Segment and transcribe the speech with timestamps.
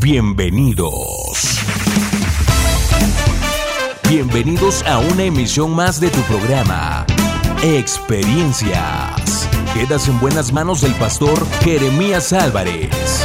[0.00, 1.60] Bienvenidos.
[4.08, 7.06] Bienvenidos a una emisión más de tu programa,
[7.62, 9.48] Experiencias.
[9.72, 13.24] Quedas en buenas manos del pastor Jeremías Álvarez.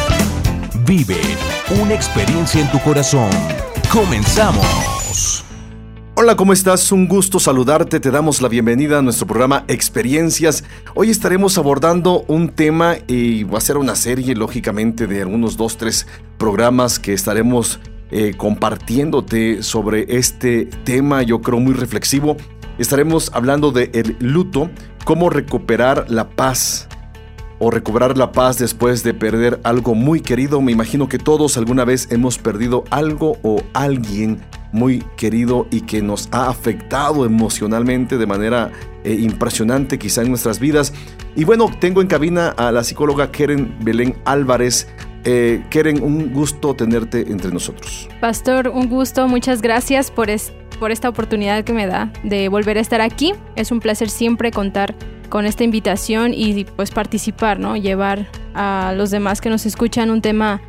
[0.86, 1.20] Vive
[1.82, 3.30] una experiencia en tu corazón.
[3.92, 5.01] Comenzamos.
[6.24, 6.92] Hola, ¿cómo estás?
[6.92, 8.00] Un gusto saludarte.
[8.00, 10.64] Te damos la bienvenida a nuestro programa Experiencias.
[10.94, 15.78] Hoy estaremos abordando un tema y va a ser una serie, lógicamente, de algunos dos,
[15.78, 16.06] tres
[16.38, 17.80] programas que estaremos
[18.12, 22.38] eh, compartiéndote sobre este tema, yo creo muy reflexivo.
[22.78, 24.70] Estaremos hablando de el luto,
[25.06, 26.88] cómo recuperar la paz
[27.58, 30.62] o recuperar la paz después de perder algo muy querido.
[30.62, 34.40] Me imagino que todos alguna vez hemos perdido algo o alguien
[34.72, 38.72] muy querido y que nos ha afectado emocionalmente de manera
[39.04, 40.94] eh, impresionante quizá en nuestras vidas.
[41.36, 44.88] Y bueno, tengo en cabina a la psicóloga Keren Belén Álvarez
[45.24, 48.10] eh, Keren, un gusto tenerte entre nosotros.
[48.20, 50.30] Pastor, un gusto, muchas gracias por,
[50.80, 53.34] por esta oportunidad que me da de volver a estar aquí.
[53.56, 54.96] Es un placer siempre contar
[55.30, 57.78] con esta invitación y pues participar, ¿no?
[57.78, 60.60] Llevar a los demás que nos escuchan un tema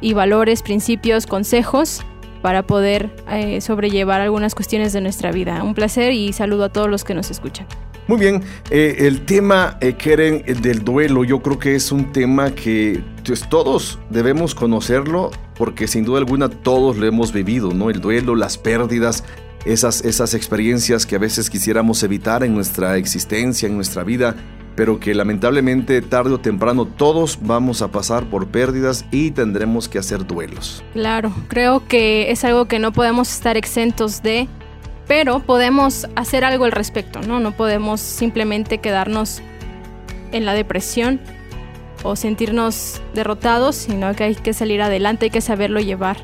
[0.00, 2.04] y valores, principios, consejos
[2.42, 5.62] para poder eh, sobrellevar algunas cuestiones de nuestra vida.
[5.62, 7.66] Un placer y saludo a todos los que nos escuchan.
[8.10, 12.50] Muy bien, eh, el tema, eh, Keren, del duelo, yo creo que es un tema
[12.52, 17.88] que pues, todos debemos conocerlo porque sin duda alguna todos lo hemos vivido, ¿no?
[17.88, 19.22] El duelo, las pérdidas,
[19.64, 24.34] esas, esas experiencias que a veces quisiéramos evitar en nuestra existencia, en nuestra vida,
[24.76, 29.98] pero que lamentablemente tarde o temprano todos vamos a pasar por pérdidas y tendremos que
[29.98, 30.82] hacer duelos.
[30.92, 34.48] Claro, creo que es algo que no podemos estar exentos de
[35.10, 37.40] pero podemos hacer algo al respecto, ¿no?
[37.40, 39.42] No podemos simplemente quedarnos
[40.30, 41.20] en la depresión
[42.04, 46.18] o sentirnos derrotados, sino que hay que salir adelante, hay que saberlo llevar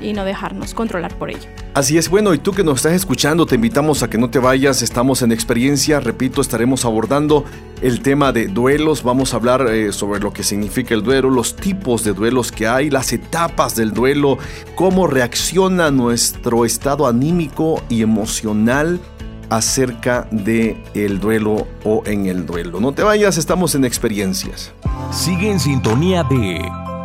[0.00, 1.48] y no dejarnos controlar por ello.
[1.74, 4.38] Así es, bueno, y tú que nos estás escuchando, te invitamos a que no te
[4.38, 7.46] vayas, estamos en experiencia, repito, estaremos abordando
[7.80, 11.56] el tema de duelos, vamos a hablar eh, sobre lo que significa el duelo, los
[11.56, 14.36] tipos de duelos que hay, las etapas del duelo,
[14.74, 19.00] cómo reacciona nuestro estado anímico y emocional
[19.48, 22.80] acerca de el duelo o en el duelo.
[22.80, 24.72] No te vayas, estamos en experiencias.
[25.10, 26.60] Sigue en sintonía de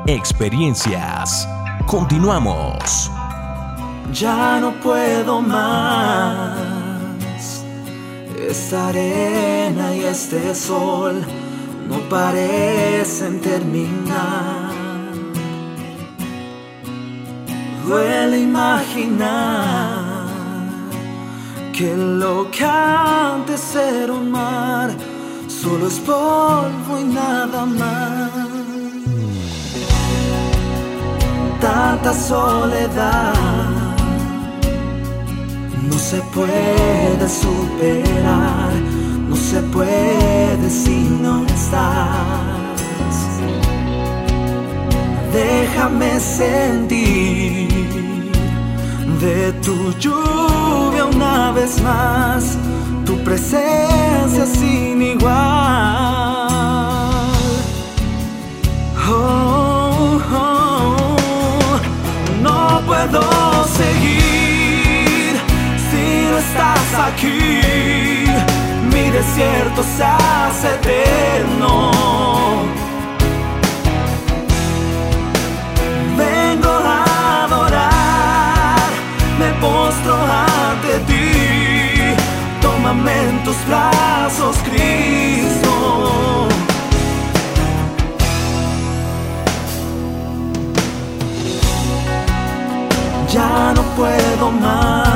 [0.08, 1.48] experiencias.
[1.86, 3.10] Continuamos.
[4.14, 6.58] Ya no puedo más.
[8.50, 11.22] Esta arena y este sol
[11.90, 14.72] no parecen terminar.
[17.86, 20.08] Duele imaginar
[21.74, 24.90] que lo que antes era un mar
[25.48, 28.32] solo es polvo y nada más.
[31.62, 33.67] Tanta soledad
[35.90, 38.72] no se puede superar,
[39.30, 43.18] no se puede si no estás.
[45.34, 47.68] Déjame sentir
[49.22, 52.58] de tu lluvia una vez más,
[53.06, 56.48] tu presencia sin igual.
[59.10, 61.80] Oh, oh,
[62.42, 63.22] no puedo
[63.78, 64.27] seguir
[67.08, 68.26] aquí,
[68.92, 71.92] mi desierto se hace eterno.
[76.18, 78.90] Vengo a adorar,
[79.40, 81.30] me postro ante ti,
[82.62, 86.48] tómame en tus brazos, Cristo.
[93.30, 95.07] Ya no puedo más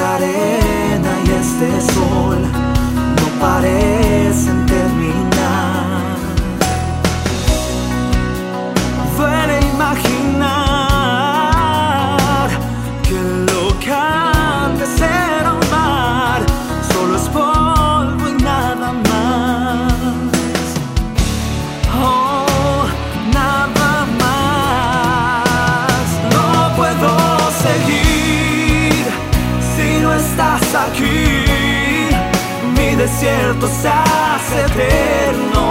[0.00, 4.59] esa arena y este sol no parecen
[33.10, 35.69] desierto se hace eterno.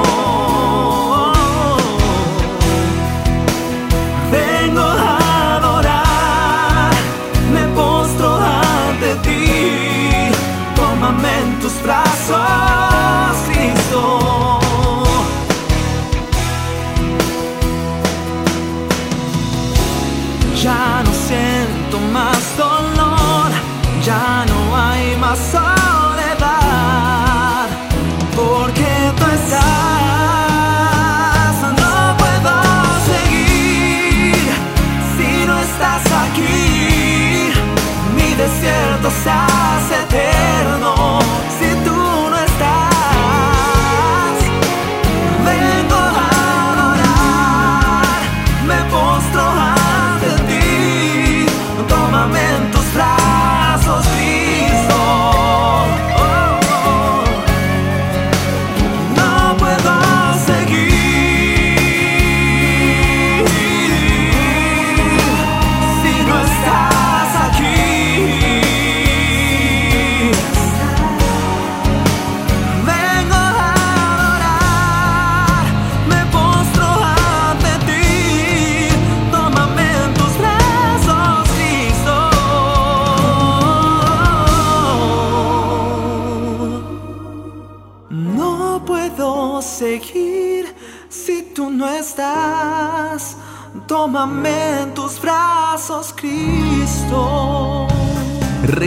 [39.10, 39.39] the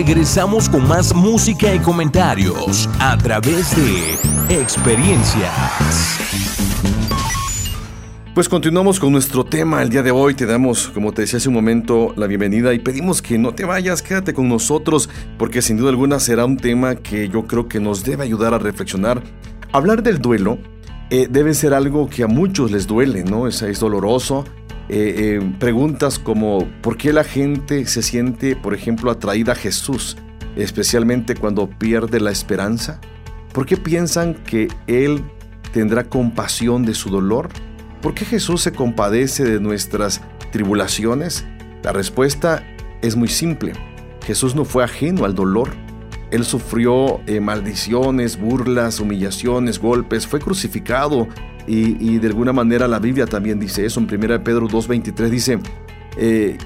[0.05, 5.53] Regresamos con más música y comentarios a través de experiencias.
[8.35, 10.35] Pues continuamos con nuestro tema el día de hoy.
[10.35, 13.65] Te damos, como te decía hace un momento, la bienvenida y pedimos que no te
[13.65, 15.09] vayas, quédate con nosotros,
[15.39, 18.59] porque sin duda alguna será un tema que yo creo que nos debe ayudar a
[18.59, 19.23] reflexionar.
[19.71, 20.59] Hablar del duelo
[21.11, 23.47] eh, debe ser algo que a muchos les duele, ¿no?
[23.47, 24.47] Es, es doloroso.
[24.88, 30.17] Eh, eh, preguntas como ¿por qué la gente se siente, por ejemplo, atraída a Jesús,
[30.56, 33.00] especialmente cuando pierde la esperanza?
[33.52, 35.23] ¿Por qué piensan que Él
[35.73, 37.49] tendrá compasión de su dolor?
[38.00, 40.20] ¿Por qué Jesús se compadece de nuestras
[40.50, 41.44] tribulaciones?
[41.82, 42.64] La respuesta
[43.02, 43.73] es muy simple.
[44.25, 45.70] Jesús no fue ajeno al dolor.
[46.31, 51.29] Él sufrió eh, maldiciones, burlas, humillaciones, golpes, fue crucificado
[51.67, 54.00] y, de alguna manera la Biblia también dice eso.
[54.00, 55.59] En 1 Pedro 2.23 dice,
[56.17, 56.59] eh,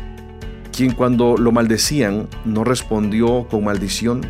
[0.76, 4.22] quien cuando lo maldecían no respondió con maldición,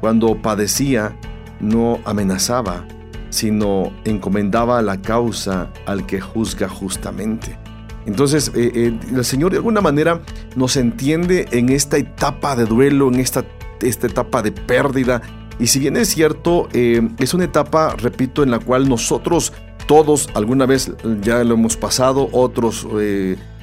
[0.00, 1.16] cuando padecía
[1.60, 2.84] no amenazaba,
[3.30, 7.58] sino encomendaba la causa al que juzga justamente.
[8.06, 10.22] Entonces, eh, eh, el Señor de alguna manera
[10.54, 13.44] nos entiende en esta etapa de duelo, en esta,
[13.80, 15.22] esta etapa de pérdida.
[15.58, 19.52] Y si bien es cierto, eh, es una etapa, repito, en la cual nosotros
[19.86, 22.86] todos alguna vez ya lo hemos pasado, otros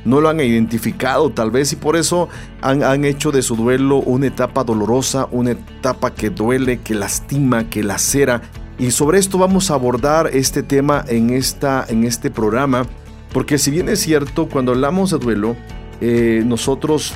[0.06, 2.28] no lo han identificado tal vez y por eso
[2.62, 7.70] han, han, hecho de su duelo una etapa dolorosa, una etapa que duele, que lastima,
[7.70, 8.42] que lacera
[8.78, 12.86] y sobre esto vamos a abordar este tema en, esta, en este programa,
[13.32, 15.56] porque si bien es cierto, cuando hablamos de duelo,
[16.02, 17.14] eh, nosotros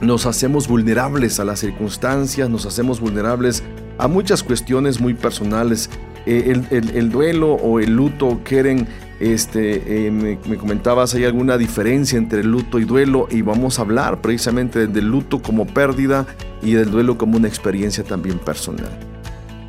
[0.00, 3.64] nos hacemos vulnerables a las circunstancias, nos hacemos vulnerables
[3.98, 5.90] a muchas cuestiones muy personales.
[6.26, 8.88] Eh, el, duelo o el luto quieren,
[9.20, 13.82] este, eh, me, me, comentabas, hay alguna diferencia entre luto y duelo y vamos a
[13.82, 16.26] hablar precisamente del luto como pérdida
[16.62, 18.90] y del duelo como una experiencia también personal.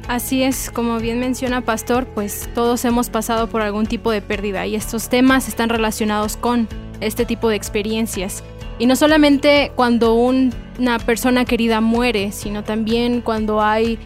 [0.08, 4.66] Así es, como bien menciona Pastor, pues todos hemos pasado por algún tipo de pérdida
[4.66, 6.68] y estos temas están relacionados con
[7.02, 8.44] este tipo de experiencias.
[8.80, 14.00] Y no solamente cuando una persona querida muere, sino también cuando hay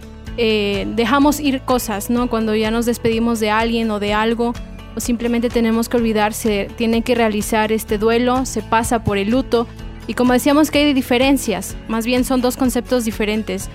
[0.44, 2.30] eh, dejamos ir cosas, ¿no?
[2.30, 4.54] Cuando ya nos despedimos de alguien o de algo,
[4.96, 9.68] o simplemente tenemos que olvidarse, tiene que realizar este duelo, se pasa por el luto.
[10.08, 13.70] Y como decíamos que hay diferencias, más bien son dos conceptos diferentes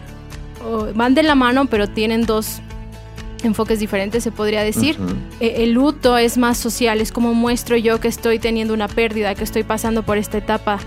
[0.95, 2.61] van de la mano, pero tienen dos
[3.43, 4.97] enfoques diferentes, se podría decir.
[5.41, 9.35] Eh, el luto es más social, es como muestro yo que estoy teniendo una pérdida,
[9.35, 10.79] que estoy pasando por esta etapa.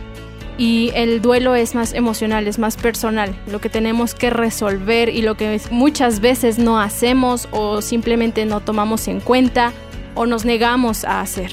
[0.59, 5.21] Y el duelo es más emocional, es más personal, lo que tenemos que resolver y
[5.21, 9.71] lo que muchas veces no hacemos o simplemente no tomamos en cuenta
[10.15, 11.49] o nos negamos a hacer.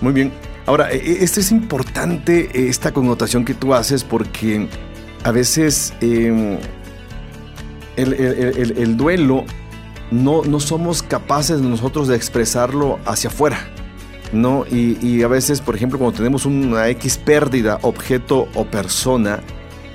[0.00, 0.32] Muy bien.
[0.64, 4.68] Ahora, e, e, esto es importante, esta connotación que tú haces, porque
[5.22, 6.56] a veces em,
[7.96, 9.44] el, duelo
[10.10, 13.58] no, no, somos capaces nosotros de expresarlo hacia afuera.
[14.34, 14.64] ¿No?
[14.70, 19.40] Y, a veces, por ejemplo, cuando tenemos una X pérdida, objeto o persona,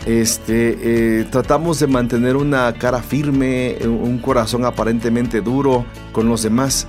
[0.06, 6.88] este, eh, tratamos de mantener una cara firme, un corazón aparentemente duro con los demás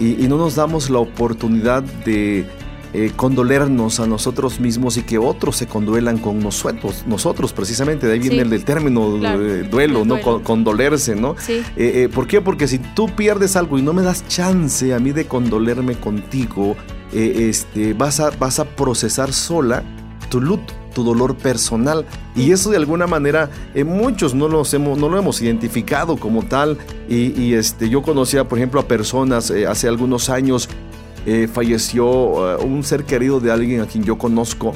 [0.00, 2.46] y no nos damos la oportunidad de
[2.94, 8.14] eh, condolernos a nosotros mismos y que otros se conduelan con nosotros, nosotros precisamente, de
[8.14, 9.10] ahí viene el, término
[9.70, 10.22] duelo, ¿no?
[10.42, 11.36] condolerse, ¿no?
[11.38, 11.62] Sí.
[11.76, 12.40] Eh, eh, ¿Por qué?
[12.40, 16.76] Porque si tú pierdes algo y no me das chance a mí de condolerme contigo,
[17.12, 19.82] este, vas, a, vas a procesar sola
[20.30, 23.50] tu luto tu dolor personal y eso de alguna manera
[23.86, 26.76] muchos no, los hemos, no lo hemos identificado como tal
[27.08, 30.68] y, este, yo conocía por ejemplo a personas hace algunos años
[31.30, 34.74] eh, falleció eh, un ser querido de alguien a quien yo conozco.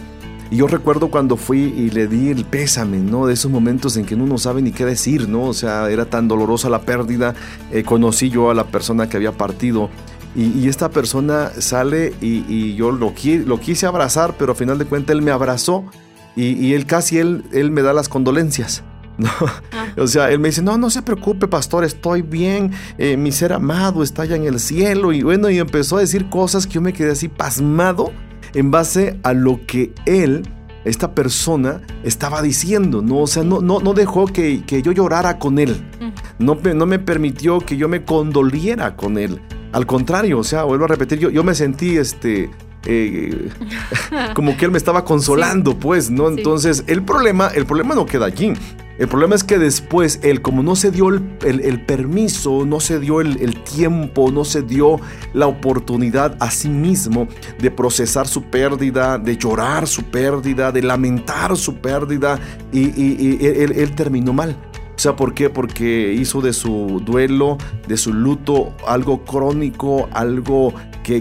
[0.50, 3.26] Y yo recuerdo cuando fui y le di el pésame, ¿no?
[3.26, 5.44] De esos momentos en que uno no sabe ni qué decir, ¿no?
[5.44, 7.34] O sea, era tan dolorosa la pérdida.
[7.70, 9.88] Eh, conocí yo a la persona que había partido.
[10.34, 13.14] Y, esta persona sale y, yo lo,
[13.46, 15.84] lo, quise abrazar, pero al final de cuentas él me abrazó
[16.36, 18.82] y, él casi él, él me da las condolencias.
[19.18, 19.30] ¿No?
[19.72, 19.88] Ah.
[19.98, 23.52] O sea, él me dice, no, no se preocupe, pastor, estoy bien, eh, mi ser
[23.52, 25.12] amado está allá en el cielo.
[25.12, 28.12] Y bueno, y empezó a decir cosas que yo me quedé así pasmado
[28.54, 30.42] en base a lo que él,
[30.84, 33.18] esta persona, estaba diciendo, ¿no?
[33.18, 35.84] O sea, no, no, no dejó que, yo llorara con él.
[36.38, 39.40] No, no me permitió que yo me condoliera con él.
[39.72, 42.50] Al contrario, o sea, vuelvo a repetir, yo, yo me sentí este,
[42.84, 43.48] eh,
[44.34, 46.28] como que él me estaba consolando, pues, ¿no?
[46.28, 48.52] Entonces, el problema, el problema no queda allí.
[48.98, 53.20] El problema es que después él, como no se dio el, permiso, no se dio
[53.20, 55.00] el, tiempo, no se dio
[55.32, 57.26] la oportunidad a sí mismo
[57.58, 62.38] de procesar su pérdida, de llorar su pérdida, de lamentar su pérdida,
[62.72, 64.56] y, él terminó mal.
[64.94, 65.50] O sea, ¿por qué?
[65.50, 67.58] Porque hizo de su duelo,
[67.88, 71.20] de su luto, algo crónico, algo que,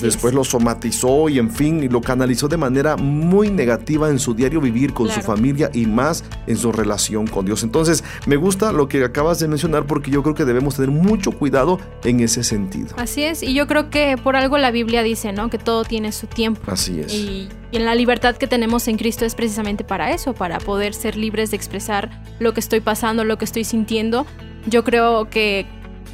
[0.00, 4.34] después lo somatizó y en fin, y lo canalizó de manera muy negativa en su
[4.34, 7.62] diario vivir con su familia y más en su relación con Dios.
[7.62, 11.32] Entonces, me gusta lo que acabas de mencionar porque yo creo que debemos tener mucho
[11.32, 12.94] cuidado en ese sentido.
[12.96, 15.50] Así es, y yo creo que por algo la Biblia dice, ¿no?
[15.50, 16.60] Que todo tiene su tiempo.
[16.70, 17.12] Así es.
[17.12, 20.94] Y, y en la libertad que tenemos en Cristo es precisamente para eso, para poder
[20.94, 24.26] ser libres de expresar lo que estoy pasando, lo que estoy sintiendo.
[24.68, 25.66] Yo creo que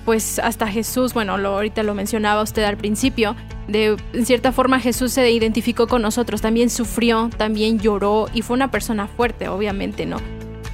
[0.04, 3.37] pues hasta Jesús, bueno, lo, ahorita lo mencionaba usted al principio,
[3.68, 8.54] de en cierta forma Jesús se identificó con nosotros, también sufrió, también lloró y fue
[8.54, 10.18] una persona fuerte, obviamente, ¿no?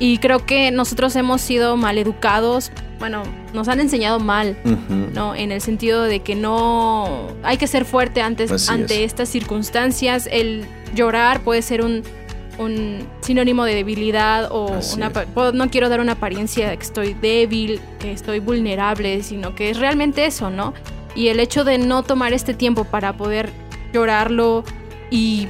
[0.01, 4.57] Y creo que nosotros hemos sido mal educados, bueno, nos han enseñado mal,
[5.13, 5.35] ¿no?
[5.35, 10.67] En el sentido de que no hay que ser fuerte antes, ante estas circunstancias, el
[10.95, 12.03] llorar puede ser un
[12.59, 15.13] un sinónimo de debilidad o una,
[15.53, 19.79] no quiero dar una apariencia de que estoy débil, que estoy vulnerable, sino que es
[19.79, 20.75] realmente eso, ¿no?
[21.15, 23.51] Y el hecho de no tomar este tiempo para poder
[23.93, 24.65] llorarlo
[25.11, 25.49] y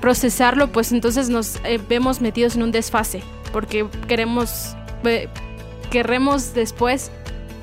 [0.00, 4.76] procesarlo, pues entonces nos eh, vemos metidos en un desfase, porque queremos,
[5.90, 7.10] queremos después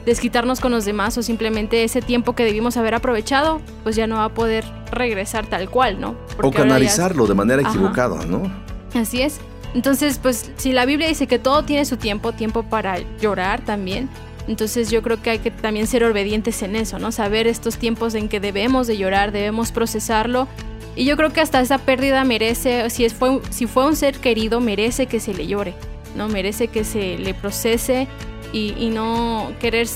[0.06, 4.18] desquitarnos con los demás o simplemente ese tiempo que debimos haber aprovechado, pues ya no
[4.18, 6.16] va a poder regresar tal cual, ¿no?
[6.42, 8.67] o canalizarlo de manera equivocada, ¿no?
[8.94, 9.40] Así es.
[9.74, 14.10] Entonces, pues si la Biblia dice que todo tiene su tiempo, tiempo para llorar también,
[14.48, 17.12] entonces yo creo que hay que también ser obedientes en eso, ¿no?
[17.12, 20.48] Saber estos tiempos en que debemos de llorar, debemos procesarlo.
[20.96, 24.18] Y yo creo que hasta esa pérdida merece, si, es, fue, si fue un ser
[24.20, 25.76] querido, merece que se le llore,
[26.16, 26.28] ¿no?
[26.28, 28.08] Merece que se le procese
[28.54, 29.88] y, y no querer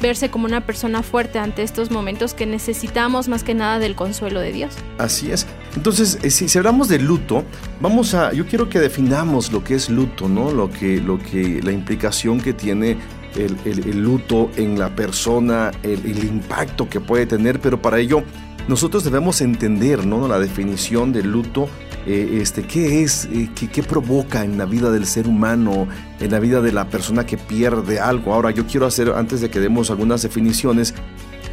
[0.00, 4.40] verse como una persona fuerte ante estos momentos que necesitamos más que nada del consuelo
[4.40, 4.74] de Dios.
[4.98, 5.46] Así es.
[5.76, 7.44] Entonces, eh, si, hablamos de luto,
[7.80, 10.50] vamos a, yo quiero que definamos lo que es luto, ¿no?
[10.50, 12.98] Lo que, lo que, la implicación que tiene
[13.36, 18.22] el, luto en la persona, el, impacto que puede tener, pero para ello
[18.68, 20.28] nosotros debemos entender, ¿no?
[20.28, 21.68] La definición del luto
[22.06, 25.86] eh, este, qué es, eh, qué, provoca en la vida del ser humano,
[26.18, 28.34] en la vida de la persona que pierde algo.
[28.34, 30.94] Ahora, yo quiero hacer, antes de que demos algunas definiciones,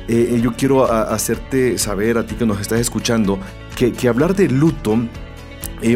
[0.10, 3.40] eh, yo quiero hacerte saber a ti que nos estás escuchando
[3.76, 4.98] que, hablar de luto,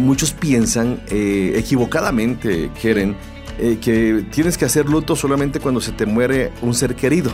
[0.02, 3.18] muchos piensan equivocadamente, quieren,
[3.58, 7.32] que tienes que hacer luto solamente cuando se te muere un ser querido.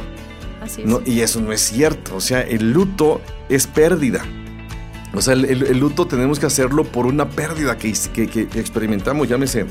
[0.62, 1.07] Así es.
[1.07, 2.15] Y eso no es cierto.
[2.15, 4.25] O sea, el luto es pérdida.
[5.13, 9.65] O sea, el, luto tenemos que hacerlo por una pérdida que, que, experimentamos, llámese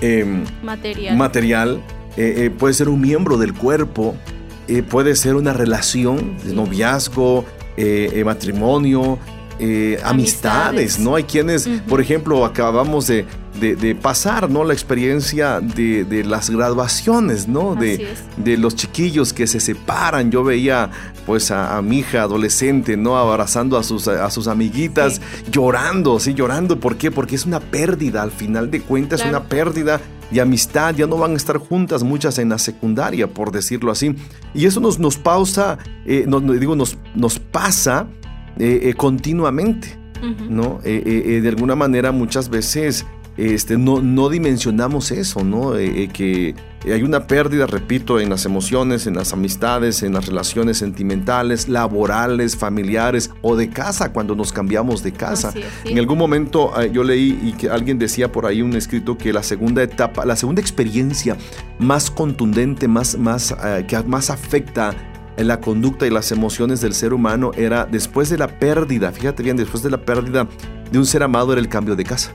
[0.00, 1.16] em, material.
[1.16, 1.82] material
[2.16, 4.16] eh, eh, puede ser un miembro del cuerpo,
[4.68, 7.44] eh, puede ser una relación de noviazgo,
[8.24, 9.18] matrimonio,
[10.02, 10.98] amistades.
[10.98, 11.14] ¿no?
[11.14, 13.24] Hay quienes, por ejemplo, acabamos de,
[13.58, 14.64] de, pasar, ¿no?
[14.64, 17.74] La experiencia de, las graduaciones, ¿no?
[17.74, 20.30] De, de, los chiquillos que se separan.
[20.30, 20.90] Yo veía,
[21.26, 23.16] pues, a, mi hija adolescente, ¿no?
[23.16, 25.20] Abrazando a sus, a sus amiguitas,
[25.50, 26.34] llorando, ¿sí?
[26.34, 26.78] Llorando.
[26.80, 27.10] ¿Por qué?
[27.10, 31.32] Porque es una pérdida, al final de cuentas, una pérdida de amistad, ya no van
[31.32, 34.14] a estar juntas muchas en la secundaria, por decirlo así.
[34.54, 36.26] Y eso nos, nos pausa, eh,
[36.58, 38.08] digo, nos, nos pasa
[38.58, 39.98] eh, eh, continuamente,
[40.48, 40.80] ¿no?
[40.82, 43.06] de alguna manera muchas veces
[43.36, 45.72] este, no, no dimensionamos eso, ¿no?
[45.72, 46.56] Que
[46.86, 52.56] hay una pérdida, repito, en las emociones, en las amistades, en las relaciones sentimentales, laborales,
[52.56, 55.52] familiares o de casa, cuando nos cambiamos de casa.
[55.84, 59.32] En algún momento eh, yo leí y que alguien decía por ahí un escrito que
[59.32, 61.36] la segunda etapa, la segunda experiencia
[61.78, 63.54] más contundente, más, más,
[63.86, 64.94] que más afecta
[65.38, 69.42] en la conducta y las emociones del ser humano era después de la pérdida, fíjate
[69.42, 70.48] bien, después de la pérdida
[70.90, 72.32] de un ser amado era el cambio de casa.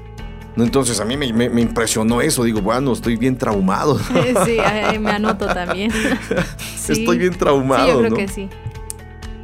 [0.57, 4.00] Entonces a mí me, impresionó eso, digo, bueno, estoy bien traumado.
[4.45, 4.57] Sí,
[5.00, 5.91] me anoto también.
[6.88, 7.86] Estoy bien traumado.
[7.86, 8.50] Sí, yo creo que sí.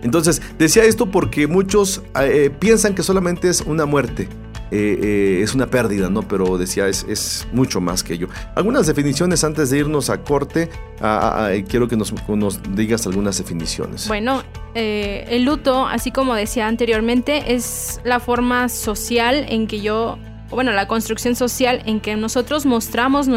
[0.02, 4.28] Entonces, decía esto porque muchos eh, piensan que solamente es una muerte.
[4.72, 6.22] Eh, eh, es una pérdida, ¿no?
[6.22, 8.28] Pero decía, es, es, mucho más que ello.
[8.56, 10.70] Algunas definiciones antes de irnos a corte,
[11.68, 14.08] quiero que nos, nos, digas algunas definiciones.
[14.08, 14.44] Bueno,
[14.76, 20.88] el luto, así como decía anteriormente, es la forma social en que yo bueno, la
[20.88, 23.28] construcción social en que nosotros mostramos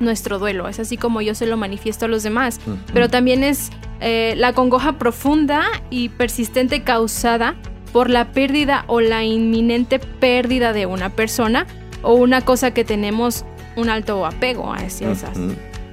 [0.00, 0.68] nuestro, duelo.
[0.68, 2.60] Es así como yo se lo manifiesto a los demás.
[2.92, 3.70] Pero también es
[4.00, 7.54] eh, la congoja profunda y persistente causada
[7.92, 11.66] por la pérdida o la inminente pérdida de una persona
[12.02, 13.44] o una cosa que tenemos
[13.76, 15.24] un alto apego a esas,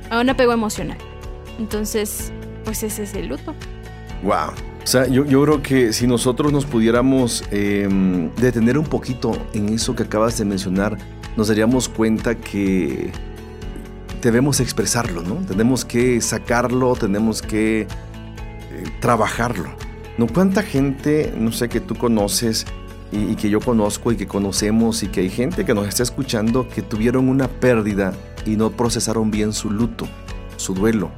[0.09, 0.97] a un apego emocional.
[1.59, 2.33] Entonces,
[2.65, 3.53] pues ese es el luto.
[4.23, 4.70] Wow.
[4.83, 9.95] O sea, yo, creo que si nosotros nos pudiéramos em, detener un poquito en eso
[9.95, 10.97] que acabas de mencionar,
[11.37, 13.11] nos daríamos cuenta que
[14.21, 15.35] debemos expresarlo, ¿no?
[15.35, 17.87] Tenemos que sacarlo, tenemos que eh,
[18.99, 19.69] trabajarlo.
[20.17, 20.27] ¿No?
[20.27, 22.65] ¿Cuánta gente, no sé, que tú conoces
[23.11, 26.67] y, que yo conozco y que conocemos y que hay gente que nos está escuchando
[26.67, 28.13] que tuvieron una pérdida
[28.45, 30.07] y no procesaron bien su luto,
[30.57, 31.11] su duelo?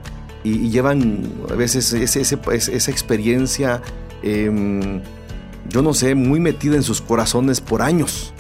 [0.43, 3.81] Y, llevan a veces esa experiencia,
[4.21, 5.01] em,
[5.69, 8.33] yo no sé, muy metida en sus corazones por años.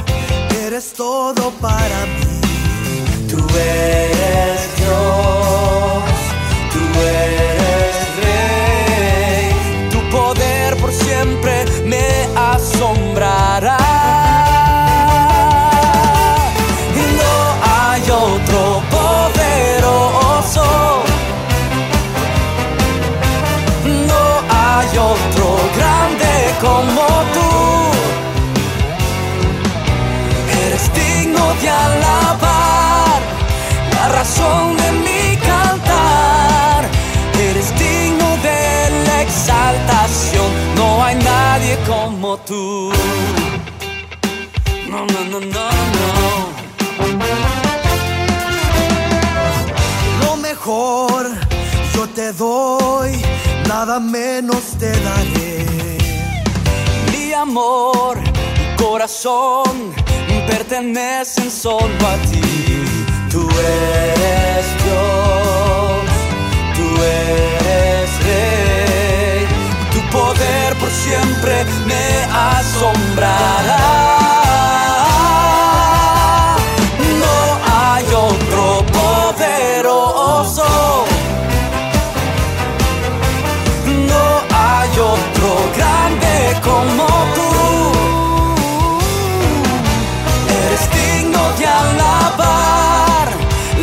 [0.65, 3.29] eres todo para mí.
[3.29, 4.16] Tú eres
[54.01, 55.67] menos te daré.
[57.13, 58.19] Mi amor,
[58.79, 59.95] corazón
[60.47, 62.41] pertenecen solo a ti.
[63.31, 66.07] Tú eres Dios,
[66.77, 69.47] tú eres Rey.
[69.93, 73.85] Tu poder por siempre me asombrará.
[77.21, 77.37] No
[77.75, 80.65] hay otro poderoso.
[86.63, 87.47] Como tú.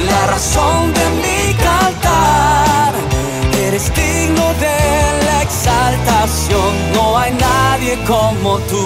[0.06, 2.94] la razón de mi cantar.
[3.68, 8.86] Eres digno de la exaltación, no hay nadie como tú.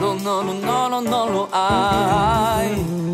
[0.00, 3.05] No, no, no, no, no, no lo hay.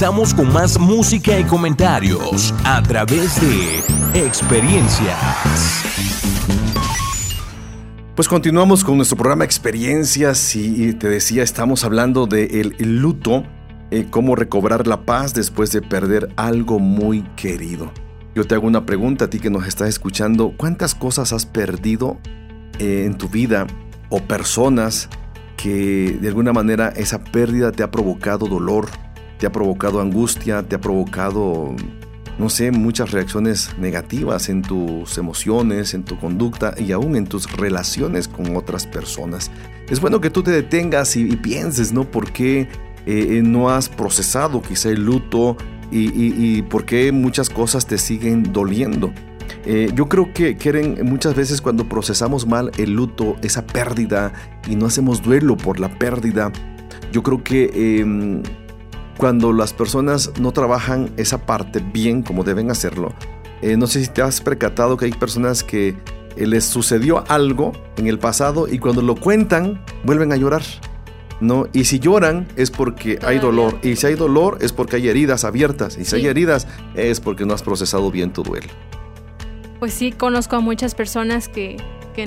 [0.00, 3.80] Regresamos con más música y comentarios a través de
[4.18, 5.18] experiencias.
[8.14, 13.44] Pues continuamos con nuestro programa Experiencias y te decía, estamos hablando del de luto,
[13.90, 17.92] eh, cómo recobrar la paz después de perder algo muy querido.
[18.34, 22.16] Yo te hago una pregunta a ti que nos estás escuchando, ¿cuántas cosas has perdido
[22.78, 23.66] eh, en tu vida
[24.08, 25.10] o personas
[25.58, 28.88] que de alguna manera esa pérdida te ha provocado dolor,
[29.40, 31.74] te ha provocado angustia, te ha provocado,
[32.38, 37.50] no sé, muchas reacciones negativas en tus emociones, en tu conducta y aún en tus
[37.50, 39.50] relaciones con otras personas.
[39.88, 42.04] Es bueno que tú te detengas y, pienses, ¿no?
[42.04, 42.68] ¿Por qué
[43.06, 45.56] eh, no has procesado quizá el luto
[45.90, 49.12] y, y por qué muchas cosas te siguen doliendo?
[49.64, 54.32] Eh, yo creo que quieren muchas veces cuando procesamos mal el luto, esa pérdida
[54.68, 56.50] y no hacemos duelo por la pérdida,
[57.12, 58.42] yo creo que em,
[59.20, 63.12] cuando las personas no trabajan esa parte bien como deben hacerlo,
[63.60, 67.72] eh, no sé si te has percatado que hay personas que eh, les sucedió algo
[67.98, 70.62] en el pasado y cuando lo cuentan vuelven a llorar.
[71.42, 71.66] ¿no?
[71.74, 73.78] Y si lloran es porque hay dolor.
[73.82, 75.98] Y si hay dolor es porque hay heridas abiertas.
[75.98, 78.68] Y si hay heridas es porque no has procesado bien tu duelo.
[79.78, 81.76] Pues sí, conozco a muchas personas que,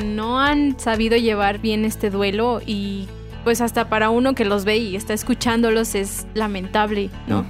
[0.04, 3.08] no han sabido llevar bien este duelo y
[3.44, 7.46] pues hasta para uno que los ve y está escuchándolos es lamentable, ¿no?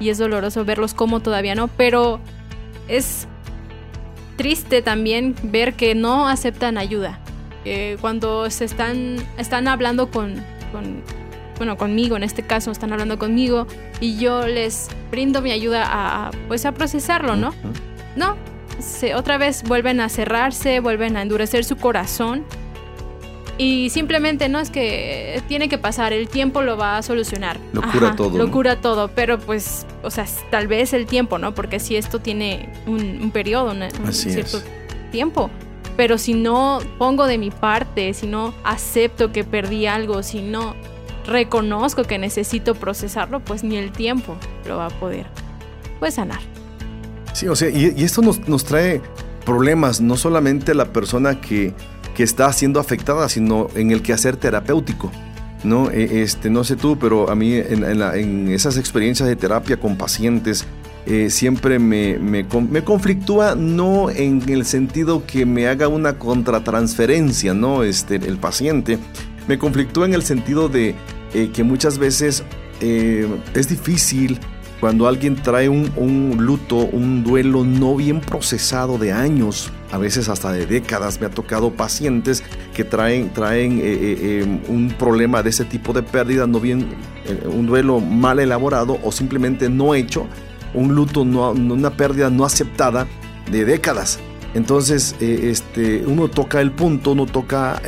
[0.00, 2.20] Y es doloroso verlos como todavía no, pero
[2.88, 3.26] es
[4.36, 7.18] triste también ver que no aceptan ayuda.
[8.00, 10.42] cuando se están, están hablando con,
[11.56, 13.66] bueno, conmigo en este caso, están hablando conmigo
[14.00, 17.52] y yo les brindo mi ayuda a, pues a procesarlo, ¿no?
[18.16, 18.36] No,
[19.16, 22.44] otra vez vuelven a cerrarse, vuelven a endurecer su corazón.
[23.58, 27.58] Y simplemente no es que tiene que pasar, el tiempo lo va a solucionar.
[27.72, 28.38] Lo cura todo.
[28.38, 31.54] Lo cura todo, pero pues, o sea, tal vez el tiempo, ¿no?
[31.54, 34.60] Porque si esto tiene un, periodo, un, cierto
[35.10, 35.50] tiempo.
[35.96, 40.76] Pero si no pongo de mi parte, si no acepto que perdí algo, si no
[41.26, 45.26] reconozco que necesito procesarlo, pues ni el tiempo lo va a poder
[45.98, 46.40] pues sanar.
[47.32, 49.00] Sí, o sea, y, esto nos, trae
[49.44, 51.74] problemas, no solamente la persona que,
[52.22, 55.10] está siendo afectada, sino en el quehacer terapéutico.
[55.64, 55.90] ¿no?
[55.90, 60.66] E, este, no sé tú, pero a mí en, esas experiencias de terapia con pacientes,
[61.06, 62.46] eh, siempre me, me,
[62.84, 67.82] conflictúa no en el sentido que me haga una contratransferencia, ¿no?
[67.82, 68.98] Este, el paciente.
[69.46, 70.94] Me conflictúa en el sentido de
[71.32, 72.44] eh, que muchas veces
[72.80, 74.38] eh, es difícil
[74.80, 80.52] cuando alguien trae un, luto, un duelo no bien procesado de años, a veces hasta
[80.52, 82.42] de décadas, me ha tocado pacientes
[82.74, 86.88] que traen, traen eh, eh, em, un problema de ese tipo de pérdida, no bien,
[87.26, 90.26] eh, un duelo mal elaborado o simplemente no hecho,
[90.74, 93.06] un luto, no, una pérdida no aceptada
[93.50, 94.18] de décadas.
[94.54, 97.80] Entonces, este, uno toca el punto, uno toca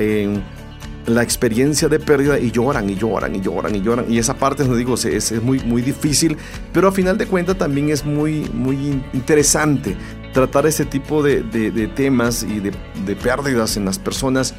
[1.06, 4.12] la experiencia de pérdida y lloran y lloran y lloran y lloran.
[4.12, 6.36] Y esa parte, no digo, es, es muy, muy difícil,
[6.72, 9.96] pero a final de cuentas también es muy, muy interesante
[10.32, 11.42] tratar ese tipo de,
[11.94, 14.54] temas y de, pérdidas en las personas,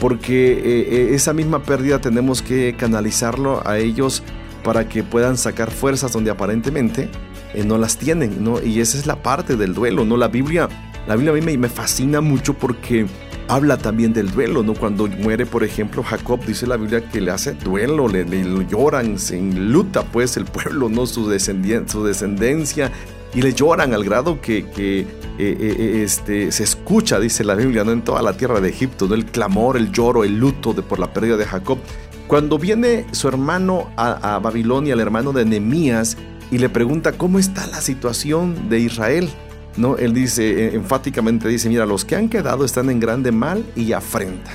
[0.00, 4.22] porque eh, eh, esa misma pérdida tenemos que canalizarlo a ellos
[4.62, 7.08] para que puedan sacar fuerzas donde aparentemente
[7.54, 8.62] eh, no las tienen, ¿no?
[8.62, 10.16] Y esa es la parte del duelo, ¿no?
[10.16, 10.68] La Biblia,
[11.06, 13.06] la Biblia a mí me, me fascina mucho porque
[13.48, 14.74] habla también del duelo, ¿no?
[14.74, 18.24] Cuando muere, por ejemplo, Jacob, dice la Biblia que le hace duelo, le,
[18.68, 21.06] lloran, se enluta pues el pueblo, ¿no?
[21.06, 22.92] Su, su descendencia,
[23.34, 25.06] y le lloran al grado que, eh, eh,
[25.38, 27.92] eh, este, se escucha, dice la Biblia, ¿no?
[27.92, 29.14] En toda la tierra de Egipto, ¿no?
[29.14, 31.78] El clamor, el lloro, el luto de, por la pérdida de Jacob.
[32.26, 36.16] Cuando viene su hermano a, a Babilonia, el hermano de Nehemías,
[36.50, 39.28] y le pregunta cómo está la situación de Israel,
[39.76, 39.96] ¿no?
[39.96, 44.50] Él dice, enfáticamente dice, mira, los que han quedado están en grande mal y afrenta.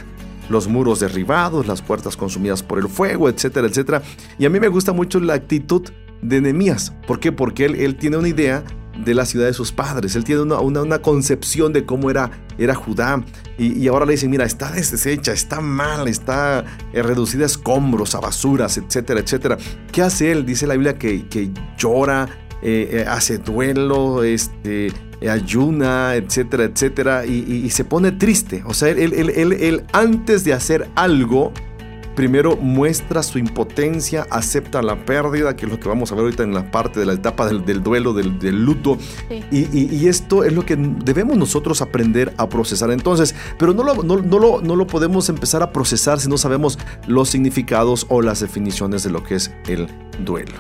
[0.50, 4.02] Los muros derribados, las puertas consumidas por el fuego, etcétera, etcétera.
[4.38, 5.84] Y a mí me gusta mucho la actitud
[6.22, 6.94] de Nehemías.
[7.08, 7.32] ¿Por qué?
[7.32, 8.64] Porque él, él tiene una idea
[9.04, 10.16] de la ciudad de sus padres.
[10.16, 13.24] Él tiene una, una, concepción de cómo era, era Judá.
[13.58, 18.20] Y, ahora le dicen, mira, está deshecha, está mal, está eh, reducida a escombros, a
[18.20, 19.58] basuras, etcétera, etcétera.
[19.92, 20.46] ¿Qué hace él?
[20.46, 22.28] Dice la Biblia que, que llora,
[22.62, 24.92] eh, hace duelo, este,
[25.30, 28.64] ayuna, etcétera, etcétera, y, se pone triste.
[28.66, 31.52] O sea, él, antes de hacer algo,
[32.16, 36.44] primero muestra su impotencia, acepta la pérdida, que es lo que vamos a ver ahorita
[36.44, 38.98] en la parte de la etapa del, duelo, del, luto.
[39.52, 43.36] Y, esto es lo que debemos nosotros aprender a procesar entonces.
[43.58, 47.30] Pero no lo, no, lo, no lo podemos empezar a procesar si no sabemos los
[47.30, 49.88] significados o las definiciones de lo que es el
[50.24, 50.54] duelo.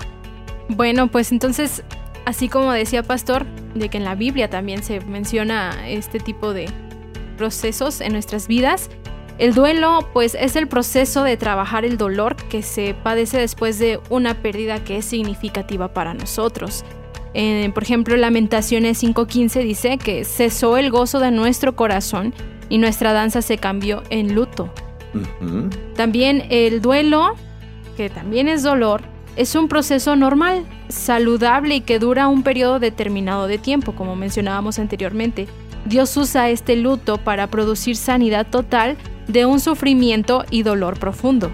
[0.70, 1.84] Bueno, pues entonces,
[2.26, 6.68] así como decía Pastor, de que en la Biblia también se menciona este tipo de
[7.38, 8.90] procesos en nuestras vidas,
[9.38, 14.00] el duelo pues es el proceso de trabajar el dolor que se padece después de
[14.10, 16.84] una pérdida que es significativa para nosotros.
[17.74, 22.34] por ejemplo, Lamentaciones 5.15 dice que cesó el gozo de nuestro corazón
[22.70, 24.72] y nuestra danza se cambió en luto.
[25.96, 27.36] También el duelo,
[27.98, 29.02] que también es dolor,
[29.36, 34.78] es un proceso normal, saludable y que dura un periodo determinado de tiempo, como mencionábamos
[34.78, 35.48] anteriormente.
[35.86, 38.96] Dios usa este luto para producir sanidad total
[39.28, 41.52] de un sufrimiento y dolor profundo.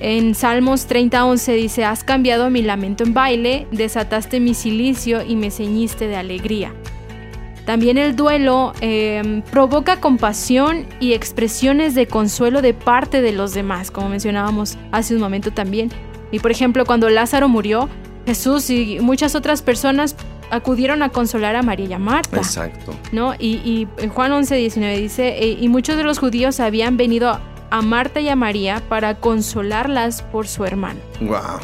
[0.00, 5.50] En Salmos 30:11 dice, Has cambiado mi lamento en baile, desataste mi silicio y me
[5.50, 6.74] ceñiste de alegría.
[7.64, 13.90] También el duelo em, provoca compasión y expresiones de consuelo de parte de los demás,
[13.90, 15.90] como mencionábamos hace un momento también.
[16.30, 17.88] Y por ejemplo, cuando Lázaro murió,
[18.24, 20.16] Jesús y muchas otras personas
[20.50, 22.36] acudieron a consolar a María y a Marta.
[22.36, 22.94] Exacto.
[23.12, 23.34] ¿no?
[23.38, 27.38] Y, en Juan 11, 19 dice, e, y muchos de los judíos habían venido
[27.70, 31.00] a Marta y a María para consolarlas por su hermano.
[31.20, 31.60] ¡Wow!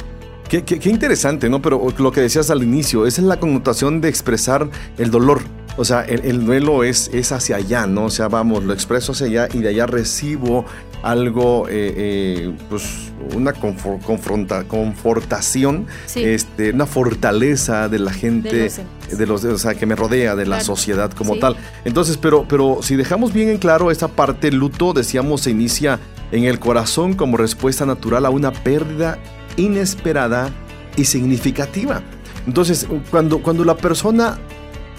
[0.48, 1.62] Qué, qué, interesante, ¿no?
[1.62, 4.68] Pero lo que decías al inicio, esa es la connotación de expresar
[4.98, 5.40] el dolor.
[5.76, 8.04] O sea, el, duelo es, es hacia allá, ¿no?
[8.04, 10.66] O sea, vamos, lo expreso hacia allá y de allá recibo
[11.02, 18.70] algo, eh, eh, pues una confronta, confortación, este, una fortaleza de la gente,
[19.10, 21.56] de los, o sea, que me rodea, de la sociedad como tal.
[21.84, 25.98] Entonces, pero, pero si dejamos bien en claro esa parte, el luto, decíamos, se inicia
[26.30, 29.18] en el corazón como respuesta natural a una pérdida
[29.56, 30.50] inesperada
[30.96, 32.02] y significativa.
[32.46, 34.38] Entonces, cuando, cuando la persona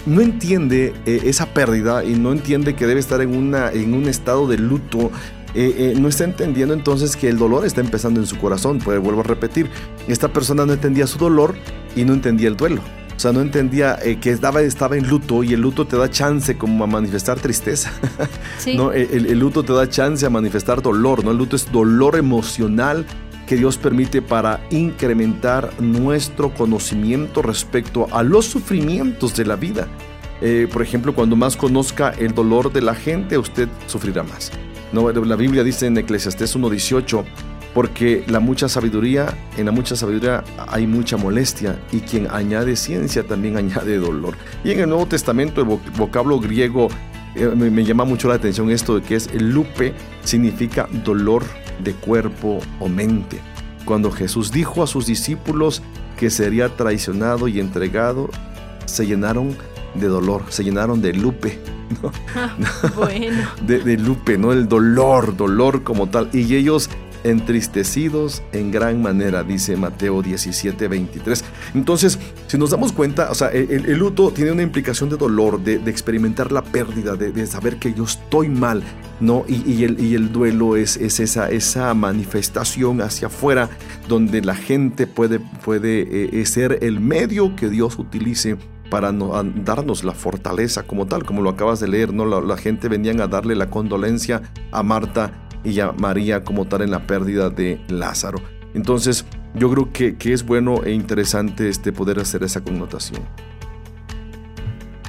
[0.06, 4.08] no entiende eh, esa pérdida y no entiende que debe estar en, una, en un
[4.08, 5.10] estado de luto,
[5.54, 8.78] eh, eh, no está entendiendo entonces que el dolor está empezando en su corazón.
[8.78, 9.70] Pues vuelvo a repetir,
[10.08, 11.54] esta persona no entendía su dolor
[11.96, 12.82] y no entendía el duelo.
[13.16, 16.58] O sea, no entendía que estaba, estaba en luto y el luto te da chance
[16.58, 17.92] como a manifestar tristeza.
[18.74, 18.92] ¿no?
[18.92, 21.30] El, el, luto te da chance a manifestar dolor, ¿no?
[21.30, 23.06] El luto es dolor emocional
[23.46, 29.86] que Dios permite para incrementar nuestro conocimiento respecto a los sufrimientos de la vida.
[30.40, 34.50] Eh, por ejemplo, cuando más conozca el dolor de la gente, usted sufrirá más.
[34.92, 37.24] No, la Biblia dice en Eclesiastés 1.18,
[37.72, 43.26] porque la mucha sabiduría, en la mucha sabiduría hay mucha molestia, y quien añade ciencia
[43.26, 44.36] también añade dolor.
[44.64, 46.88] Y en el Nuevo Testamento el vocablo griego
[47.34, 51.42] eh, me, me, llama mucho la atención esto de que es lupe, significa dolor
[51.80, 53.40] de cuerpo o mente.
[53.84, 55.82] Cuando Jesús dijo a sus discípulos
[56.18, 58.30] que sería traicionado y entregado,
[58.86, 59.56] se llenaron
[59.94, 61.58] de dolor, se llenaron de lupe.
[62.34, 62.56] Ah,
[62.96, 63.48] bueno.
[63.66, 64.52] De, de, lupe, ¿no?
[64.52, 66.30] El dolor, dolor como tal.
[66.32, 66.88] Y ellos
[67.24, 71.44] entristecidos en gran manera, dice Mateo 17, 23.
[71.74, 72.18] Entonces,
[72.54, 76.52] si nos damos cuenta, o sea, el, luto tiene una implicación de dolor, de, experimentar
[76.52, 78.84] la pérdida, de, saber que yo estoy mal,
[79.18, 79.44] ¿no?
[79.48, 83.70] Y, el, duelo es, es, esa, manifestación hacia afuera
[84.06, 88.56] donde la gente puede, puede eh, eh, ser el medio que Dios utilice
[88.88, 92.24] para darnos la fortaleza como tal, como lo acabas de leer, ¿no?
[92.24, 96.82] La, la gente venían a darle la condolencia a Marta y a María como tal
[96.82, 98.38] en la pérdida de Lázaro.
[98.74, 103.22] Entonces, yo creo que, que es bueno e interesante este poder hacer esa connotación.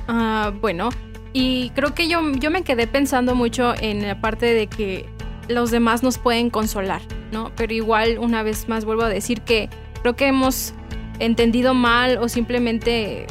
[0.07, 0.89] Ah, bueno,
[1.33, 5.09] y creo que yo, yo me quedé pensando mucho en la parte de que
[5.49, 7.51] los demás nos pueden consolar, ¿no?
[7.55, 9.69] Pero igual, una vez más, vuelvo a decir que
[10.01, 10.73] creo que hemos
[11.19, 13.27] entendido mal o simplemente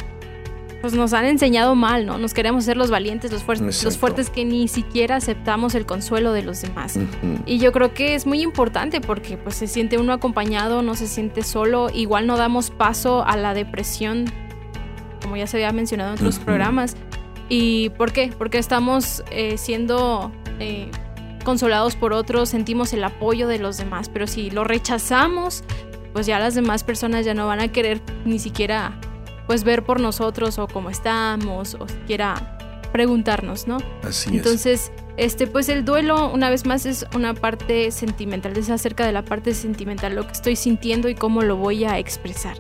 [0.85, 2.19] pues nos han enseñado mal, ¿no?
[2.19, 6.35] Nos queremos ser los valientes, los fuertes, los fuertes que ni siquiera aceptamos el consuelo
[6.35, 6.99] de los demás.
[7.47, 11.07] Y yo creo que es muy importante porque pues se siente uno acompañado, no se
[11.07, 14.27] siente solo, igual no damos paso a la depresión,
[15.23, 16.99] como ya se había mencionado en otros programas.
[17.49, 18.31] ¿Y por qué?
[18.37, 20.91] Porque estamos eh, siendo eh,
[21.47, 25.65] consolados por otros, sentimos el apoyo de los demás, pero si lo rechazamos,
[26.13, 29.01] pues ya las demás personas ya no van a querer ni siquiera
[29.47, 32.59] pues ver por nosotros o cómo estamos o siquiera
[32.93, 33.79] preguntarnos, ¿no?
[34.03, 34.37] Así es.
[34.37, 39.13] Entonces, este, pues el duelo, una vez más, es una parte sentimental, es acerca de
[39.13, 42.57] la parte sentimental, lo que estoy sintiendo y cómo lo voy a expresar.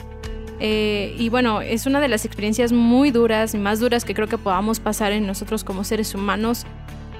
[0.60, 4.28] Eh, y bueno, es una de las experiencias muy duras y más duras que creo
[4.28, 6.64] que podamos pasar en nosotros como seres humanos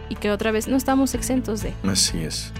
[0.08, 1.72] y que otra vez no estamos exentos de.
[1.84, 2.52] Así es.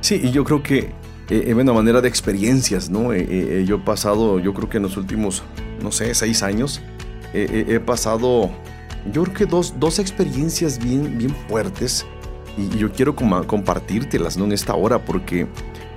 [0.00, 0.92] Sí, y yo creo que
[1.28, 3.12] eh, una manera de experiencias, ¿no?
[3.12, 5.42] Eh, eh, yo he pasado, yo creo que en los últimos,
[5.86, 6.82] no sé, seis años,
[7.32, 8.50] he pasado,
[9.12, 12.04] yo creo que dos, dos experiencias bien, bien fuertes
[12.56, 14.46] y, yo quiero compartírtelas, ¿no?
[14.46, 15.42] En esta hora, porque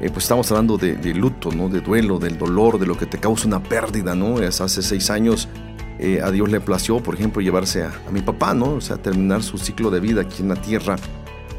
[0.01, 1.69] eh, pues estamos hablando de, luto, ¿no?
[1.69, 4.41] De duelo, del dolor, de lo que te causa una pérdida, ¿no?
[4.41, 5.47] Es hace seis años
[5.99, 8.73] eh, a Dios le plació, por ejemplo, llevarse a, mi papá, ¿no?
[8.75, 10.97] O sea, terminar su ciclo de vida aquí en la tierra.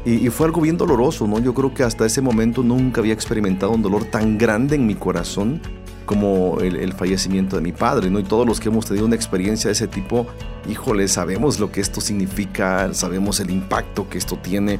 [0.03, 1.37] Y, fue algo bien doloroso, ¿no?
[1.37, 4.95] Yo creo que hasta ese momento nunca había experimentado un dolor tan grande en mi
[4.95, 5.61] corazón
[6.05, 8.19] como el, fallecimiento de mi padre, ¿no?
[8.19, 10.27] Y todos los que hemos tenido una experiencia de ese tipo,
[10.69, 14.79] híjole, sabemos lo que esto significa, sabemos el impacto que esto tiene,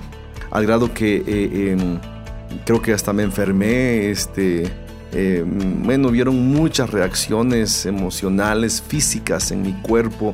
[0.52, 2.00] al grado que eh, em,
[2.66, 4.72] creo que hasta me enfermé, este,
[5.14, 10.34] eh, bueno, vieron muchas reacciones emocionales, físicas en mi cuerpo.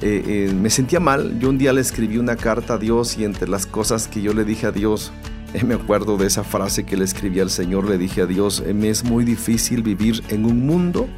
[0.00, 1.38] Eh, eh, me sentía mal.
[1.40, 4.32] Yo un día le escribí una carta a Dios y entre las cosas que yo
[4.32, 5.12] le dije a Dios,
[5.66, 8.88] me acuerdo de esa frase que le escribí al Señor, le dije a Dios, me
[8.90, 11.08] es muy difícil vivir en un mundo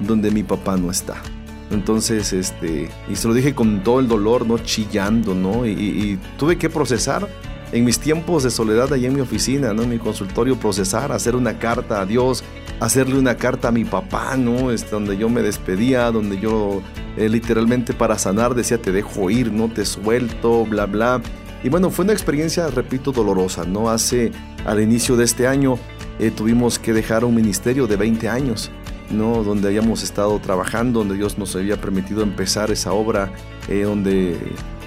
[0.00, 1.22] donde mi papá no está.
[1.70, 4.58] Entonces, este, y se lo dije con todo el dolor, ¿no?
[4.58, 5.66] Chillando, ¿no?
[5.66, 7.28] y tuve que procesar
[7.72, 9.82] en mis tiempos de soledad allí en mi oficina, ¿no?
[9.82, 12.44] en mi consultorio, procesar, hacer una carta a Dios,
[12.80, 14.70] hacerle una carta a mi papá, ¿no?
[14.70, 16.82] Es donde yo me despedía, donde yo
[17.16, 21.20] eh, literalmente para sanar decía te dejo ir, no te suelto, bla, bla.
[21.62, 23.90] Y bueno, fue una experiencia, repito, dolorosa, ¿no?
[23.90, 24.30] Hace,
[24.64, 25.78] al inicio de este año,
[26.18, 28.70] eh, tuvimos que dejar un ministerio de 20 años,
[29.10, 29.42] ¿no?
[29.42, 33.32] Donde habíamos estado trabajando, donde Dios nos había permitido empezar esa obra,
[33.68, 34.36] eh, donde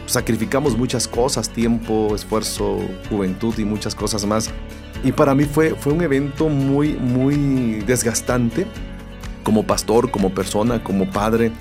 [0.06, 2.80] sacrificamos muchas cosas, tiempo, esfuerzo,
[3.10, 4.50] juventud y muchas cosas más.
[5.04, 8.66] Y para mí fue, fue un evento muy, muy desgastante
[9.44, 11.52] como pastor, como persona, como padre.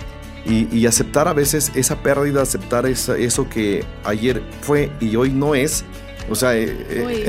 [0.46, 5.84] Y, aceptar a veces esa pérdida, aceptar eso que ayer fue y hoy no es,
[6.30, 7.28] o sea, eh, eh,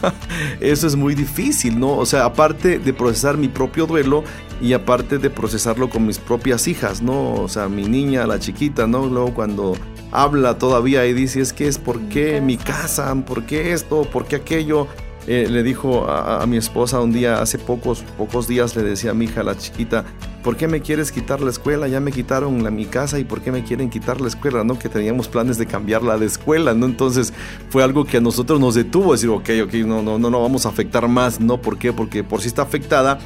[0.60, 1.96] eso es muy difícil, ¿no?
[1.96, 4.24] O sea, aparte de procesar mi propio duelo
[4.60, 7.34] y aparte de procesarlo con mis propias hijas, ¿no?
[7.34, 9.06] O sea, mi niña, la chiquita, ¿no?
[9.06, 9.76] Luego cuando
[10.10, 14.26] habla todavía y dice, es que es por qué mi casa, por qué esto, por
[14.26, 14.86] qué aquello.
[15.26, 19.14] Eh, le dijo a, mi esposa un día, hace pocos, pocos días, le decía a
[19.14, 20.04] mi hija, la chiquita,
[20.42, 21.88] ¿por qué me quieres quitar la escuela?
[21.88, 24.64] Ya me quitaron la, mi casa y ¿por qué me quieren quitar la escuela?
[24.64, 24.78] ¿No?
[24.78, 26.86] Que teníamos planes de cambiarla de escuela, ¿no?
[26.86, 27.32] Entonces
[27.68, 30.64] fue algo que a nosotros nos detuvo, decir, ok, ok, no, no, no, no vamos
[30.66, 31.60] a afectar más, ¿no?
[31.60, 31.92] ¿Por qué?
[31.92, 33.18] Porque por si está afectada,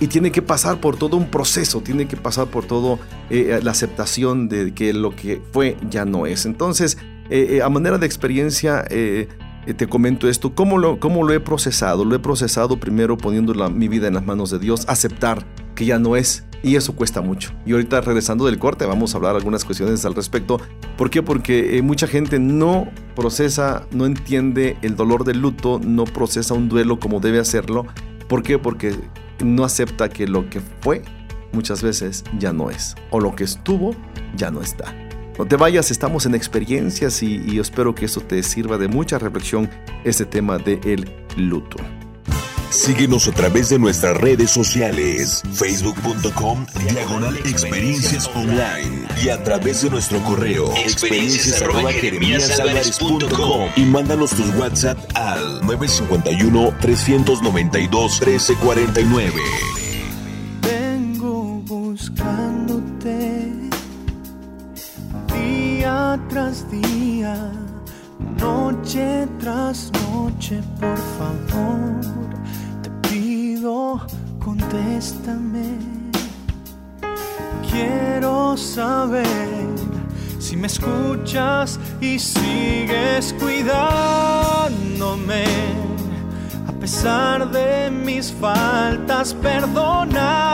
[0.00, 2.98] y tiene que pasar por todo un proceso, tiene que pasar por todo
[3.30, 6.44] eh, la aceptación de que lo que fue ya no es.
[6.44, 6.98] Entonces,
[7.30, 8.84] eh, eh, a manera de experiencia,
[9.66, 12.04] te comento esto, ¿cómo lo, ¿cómo lo he procesado?
[12.04, 15.98] Lo he procesado primero poniendo mi vida en las manos de Dios, aceptar que ya
[15.98, 16.44] no es.
[16.64, 17.52] Y eso cuesta mucho.
[17.66, 20.60] Y ahorita regresando del corte vamos a hablar algunas cuestiones al respecto.
[20.96, 21.20] ¿Por qué?
[21.20, 27.00] Porque mucha gente no procesa, no entiende el dolor del luto, no procesa un duelo
[27.00, 27.86] como debe hacerlo.
[28.28, 28.58] ¿Por qué?
[28.58, 28.94] Porque
[29.42, 31.02] no acepta que lo que fue
[31.52, 33.94] muchas veces ya no es, o lo que estuvo
[34.36, 34.94] ya no está.
[35.38, 39.70] No te vayas, estamos en experiencias y, espero que esto te sirva de mucha reflexión,
[40.04, 41.78] este tema del de luto.
[42.70, 49.90] Síguenos a través de nuestras redes sociales, facebook.com diagonal experiencias online y a través de
[49.90, 51.62] nuestro correo experiencias
[53.76, 59.81] y mándanos tus WhatsApp al 951 392 1349.
[69.42, 71.92] Tras noche, por favor
[74.38, 75.78] contéstame.
[77.70, 79.26] Quiero saber
[80.38, 84.74] si me escuchas y sigues cuidándome.
[86.66, 90.46] A pesar de mis faltas, perdonándome.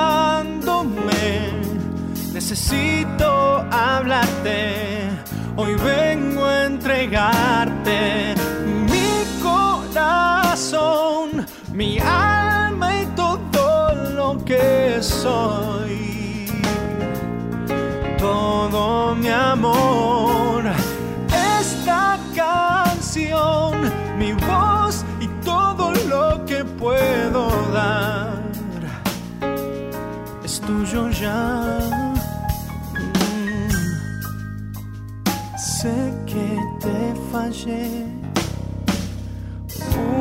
[2.33, 5.09] Necesito hablarte.
[5.57, 8.38] Hoy vengo a entregarte
[9.99, 12.89] corazón, mi alma
[14.45, 16.47] que soy,
[18.17, 20.65] todo mi amor,
[21.61, 28.43] esta canción, mi voz y todo lo que puedo dar
[30.43, 31.79] es tuyo ya.
[32.95, 33.71] Mm.
[35.59, 35.95] Sé
[36.27, 38.08] que te fallé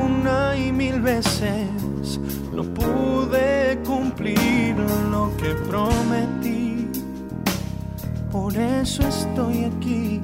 [0.06, 2.20] una y mil veces
[2.54, 4.76] no pude cumplir
[5.12, 6.89] lo que prometí.
[8.32, 10.22] Por eso estoy aquí.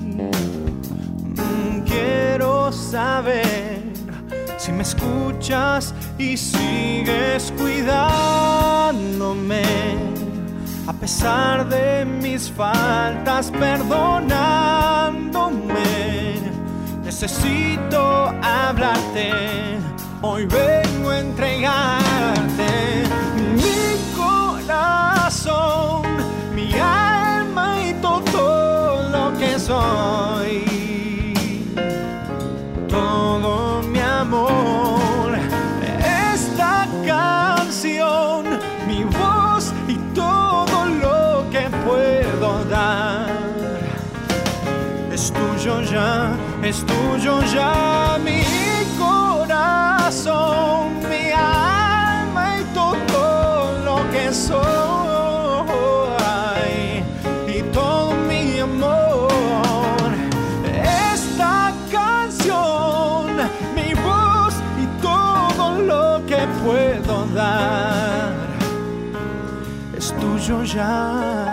[1.36, 3.84] Mm, quiero saber
[4.58, 9.64] si me escuchas y sigues cuidándome.
[10.88, 14.63] A pesar de mis faltas, perdonándome.
[17.14, 19.30] Necesito hablarte
[20.24, 23.04] hoy vengo a entregarte
[23.54, 26.02] mi corazón,
[26.56, 30.66] mi alma y todo lo que soy.
[32.90, 35.38] Todo mi amor,
[36.34, 38.58] esta canción,
[38.88, 43.32] mi voz y todo lo que puedo dar.
[45.14, 46.36] Es tuyo ya,
[46.66, 48.42] es tuyo ya mi
[48.98, 50.38] corazón,
[51.10, 54.64] mi alma y todo lo que soy.
[57.48, 60.12] Y todo mi amor,
[61.14, 63.36] esta canción,
[63.76, 68.32] mi voz y todo lo que puedo dar.
[69.98, 71.53] Es tuyo ya.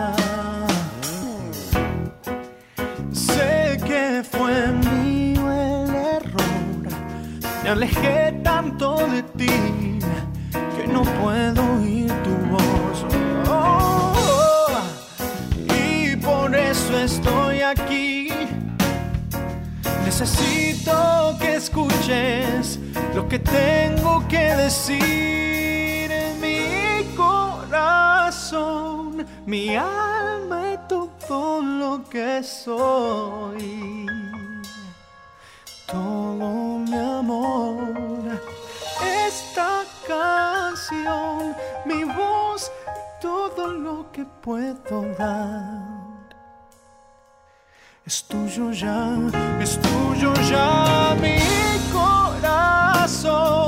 [7.90, 9.98] Alejé tanto de ti
[10.76, 13.04] que no puedo oír tu voz.
[13.48, 14.12] Oh,
[15.74, 18.28] y por eso estoy aquí.
[20.04, 22.78] Necesito que escuches
[23.14, 28.46] lo que tengo que decir en mi corazón,
[29.46, 34.29] mi alma todo lo que soy.
[35.90, 38.40] Todo mi amor,
[39.26, 42.70] esta canción, mi voz,
[43.20, 45.90] todo lo que puedo dar.
[48.06, 49.16] Es tuyo ya,
[49.60, 51.38] es tuyo ya mi
[51.92, 53.59] corazón,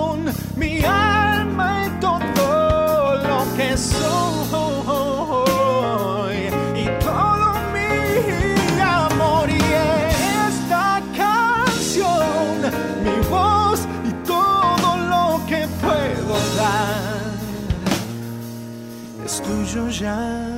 [19.99, 20.53] ya.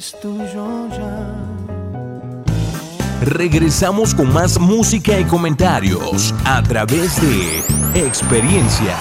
[0.00, 1.34] es tuyo ya.
[3.22, 7.62] Regresamos con más música y comentarios a través de
[8.06, 8.96] experiencias.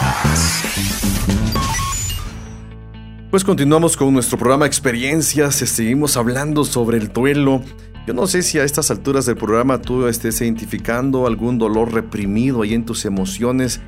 [3.32, 7.62] Pues continuamos con nuestro programa Experiencias, seguimos hablando sobre el duelo.
[8.06, 12.64] Yo no sé si a estas alturas del programa tú estés identificando algún dolor reprimido
[12.64, 13.80] ahí en tus emociones,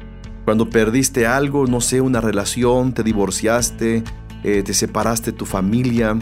[0.45, 4.03] cuando perdiste algo, no sé, una relación, te divorciaste,
[4.43, 6.17] eh, te separaste de tu familia,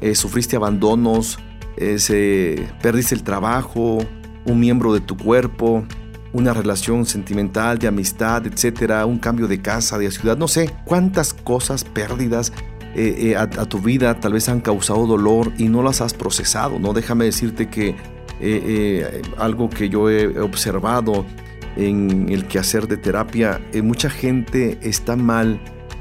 [0.00, 1.38] eh, sufriste abandonos,
[1.76, 3.98] eh, perdiste el trabajo,
[4.44, 5.84] un miembro de tu cuerpo,
[6.32, 11.34] una relación sentimental, de amistad, etcétera, un cambio de casa, de ciudad, no sé cuántas
[11.34, 12.52] cosas, pérdidas
[12.94, 16.78] eh, eh, a, tu vida tal vez han causado dolor y no las has procesado,
[16.78, 16.92] ¿no?
[16.94, 17.94] Déjame decirte que
[18.40, 21.26] eh, algo que yo he observado
[21.78, 25.60] en el quehacer de terapia, eh, mucha gente está mal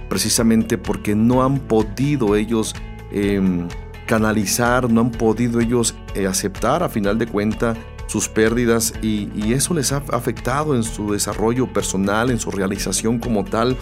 [0.09, 2.75] precisamente porque no han podido ellos
[3.11, 3.67] em,
[4.07, 7.75] canalizar, no han podido ellos eh, aceptar a final de cuenta
[8.07, 13.19] sus pérdidas y, y eso les ha afectado en su desarrollo personal, en su realización
[13.19, 13.77] como tal,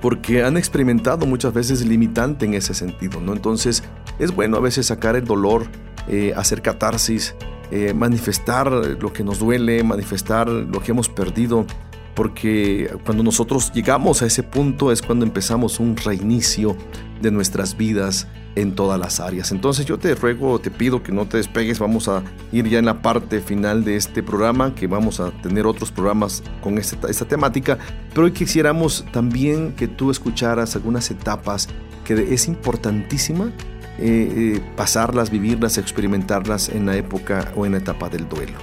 [0.00, 3.32] porque han experimentado muchas veces limitante en ese sentido, ¿no?
[3.32, 3.84] Entonces
[4.18, 5.66] es bueno a veces sacar el dolor,
[6.08, 7.34] eh, hacer catarsis,
[7.70, 11.66] eh, manifestar lo que nos duele, manifestar lo que hemos perdido,
[12.14, 16.76] porque cuando nosotros llegamos a ese punto es cuando empezamos un reinicio
[17.20, 19.52] de nuestras vidas en todas las áreas.
[19.52, 22.86] Entonces yo te ruego, te pido que no te despegues, vamos a ir ya en
[22.86, 27.24] la parte final de este programa, que vamos a tener otros programas con esta, esta
[27.24, 27.78] temática,
[28.12, 31.68] pero hoy quisiéramos también que tú escucharas algunas etapas
[32.04, 33.52] que es importantísima
[34.00, 38.58] eh, eh, pasarlas, vivirlas, experimentarlas en la época o en la etapa del duelo.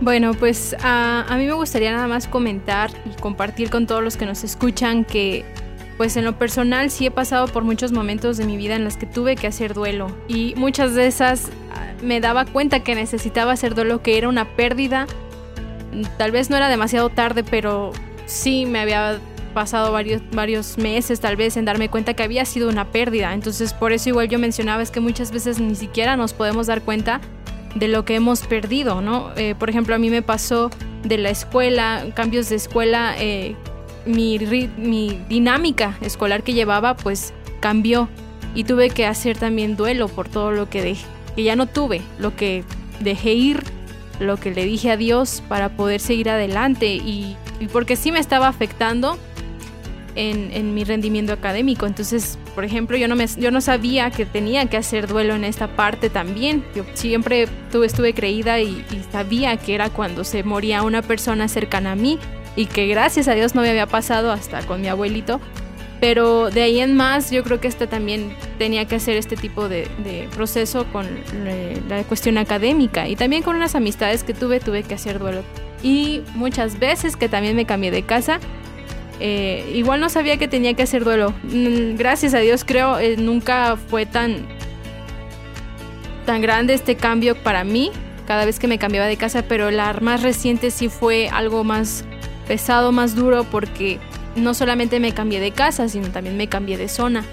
[0.00, 4.26] Bueno, pues a, mí me gustaría nada más comentar y compartir con todos los que
[4.26, 5.44] nos escuchan que
[5.96, 8.96] pues en lo personal sí he pasado por muchos momentos de mi vida en los
[8.96, 13.52] que tuve que hacer duelo y muchas de esas ah, me daba cuenta que necesitaba
[13.52, 15.06] hacer duelo, que era una pérdida.
[16.16, 17.92] Tal vez no era demasiado tarde, pero
[18.26, 19.20] sí me había
[19.54, 23.32] pasado varios, varios meses tal vez en darme cuenta que había sido una pérdida.
[23.32, 26.82] Entonces por eso igual yo mencionaba es que muchas veces ni siquiera nos podemos dar
[26.82, 27.20] cuenta
[27.74, 29.32] de lo que hemos perdido, ¿no?
[29.36, 30.70] Eh, por ejemplo, a mí me pasó
[31.02, 33.56] de la escuela, cambios de escuela, eh,
[34.06, 34.38] mi,
[34.76, 38.08] mi dinámica escolar que llevaba pues cambió
[38.54, 42.02] y tuve que hacer también duelo por todo lo que dejé, que ya no tuve,
[42.18, 42.64] lo que
[43.00, 43.62] dejé ir,
[44.20, 48.20] lo que le dije a Dios para poder seguir adelante y, y porque sí me
[48.20, 49.18] estaba afectando
[50.14, 51.86] en, en mi rendimiento académico.
[51.86, 55.44] Entonces por ejemplo, yo no, me, yo no sabía que tenía que hacer duelo en
[55.44, 56.64] esta parte también.
[56.74, 61.48] Yo siempre tuve, estuve creída y, y sabía que era cuando se moría una persona
[61.48, 62.18] cercana a mí
[62.54, 65.40] y que gracias a Dios no me había pasado hasta con mi abuelito.
[66.00, 69.68] Pero de ahí en más, yo creo que este también tenía que hacer este tipo
[69.68, 71.06] de, de proceso con
[71.88, 75.42] la cuestión académica y también con unas amistades que tuve, tuve que hacer duelo.
[75.82, 78.38] Y muchas veces que también me cambié de casa,
[79.20, 81.32] eh, igual no sabía que tenía que hacer duelo.
[81.44, 84.46] Mm, Gracias a Dios creo, eh, nunca fue tan,
[86.26, 87.90] tan grande este cambio para mí
[88.26, 92.04] cada vez que me cambiaba de casa, pero la más reciente sí fue algo más
[92.48, 93.98] pesado, más duro, porque
[94.36, 97.24] no solamente me cambié de casa, sino también me cambié de zona.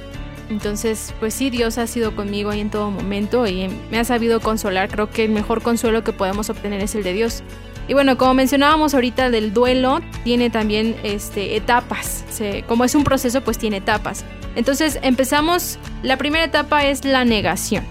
[0.50, 4.42] Entonces, pues sí, Dios ha sido conmigo ahí en todo momento y me ha sabido
[4.42, 4.90] consolar.
[4.90, 7.42] Creo que el mejor consuelo que podemos obtener es el de Dios.
[7.88, 12.24] Y bueno, como mencionábamos ahorita del duelo, tiene también este, etapas.
[12.30, 14.24] Se- como es un proceso, pues tiene etapas.
[14.56, 17.84] Entonces empezamos, la primera etapa es la negación.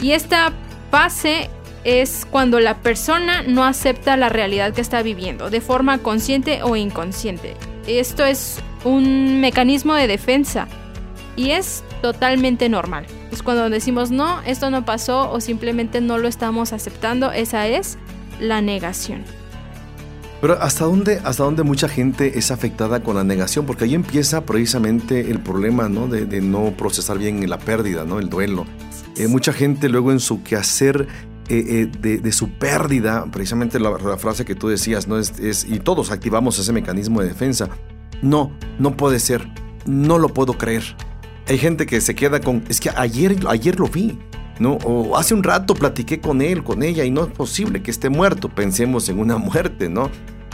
[0.00, 0.52] Y esta
[0.90, 1.50] fase
[1.84, 6.76] es cuando la persona no acepta la realidad que está viviendo, de forma consciente o
[6.76, 7.54] inconsciente.
[7.86, 10.68] Esto es un mecanismo de defensa
[11.36, 13.06] y es totalmente normal.
[13.30, 17.96] Es cuando decimos no, esto no pasó o simplemente no lo estamos aceptando, esa es
[18.40, 19.22] la negación.
[20.40, 23.66] Pero ¿hasta dónde, hasta dónde mucha gente es afectada con la negación?
[23.66, 26.06] Porque ahí empieza precisamente el problema, ¿no?
[26.08, 28.18] De, no procesar bien la pérdida, ¿no?
[28.18, 28.64] El duelo.
[29.16, 31.06] Eh, mucha gente luego en su quehacer
[31.50, 35.18] eh, eh, de, su pérdida, precisamente la, la frase que tú decías, ¿no?
[35.18, 37.68] Es, es- y todos activamos ese mecanismo de defensa.
[38.22, 39.46] No, no puede ser.
[39.84, 40.84] No lo puedo creer.
[41.48, 44.18] Hay gente que se queda con, es que ayer, ayer lo vi,
[44.60, 44.74] ¿no?
[44.84, 48.10] O hace un rato platiqué con él, con ella, y no es posible que esté
[48.10, 48.48] muerto.
[48.48, 50.10] Pensemos en una muerte, ¿no?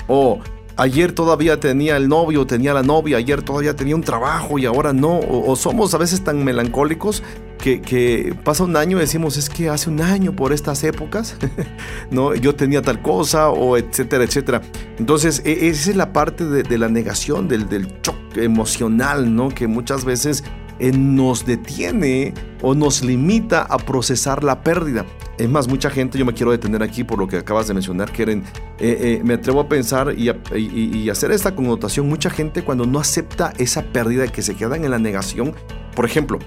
[0.06, 0.40] O
[0.76, 4.92] ayer todavía tenía el novio, tenía la novia, ayer todavía tenía un trabajo y ahora
[4.92, 5.18] no.
[5.18, 7.22] O, somos a veces tan melancólicos
[7.58, 11.36] que, pasa un año y decimos, es que hace un año por estas épocas,
[12.12, 12.32] ¿no?
[12.36, 14.62] Yo tenía tal cosa, o etcétera, etcétera.
[15.00, 19.48] Entonces, e- esa es la parte de, la negación, del, del choque emocional, ¿no?
[19.48, 20.44] Que muchas veces
[20.80, 25.04] nos detiene o nos limita a procesar la pérdida.
[25.38, 28.10] Es más, mucha gente, yo me quiero detener aquí por lo que acabas de mencionar,
[28.10, 28.42] Keren,
[28.78, 32.86] eh, eh, me atrevo a pensar y, y- y hacer esta connotación, mucha gente cuando
[32.86, 35.54] no acepta esa pérdida, que se quedan en la negación,
[35.94, 36.38] por ejemplo,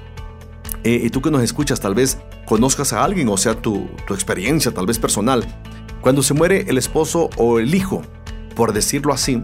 [0.84, 4.72] eh, y tú que nos escuchas, tal vez conozcas a alguien, o sea, tu experiencia,
[4.72, 5.46] tal vez personal.
[6.02, 8.02] Cuando se muere el esposo o el hijo,
[8.56, 9.44] por decirlo así,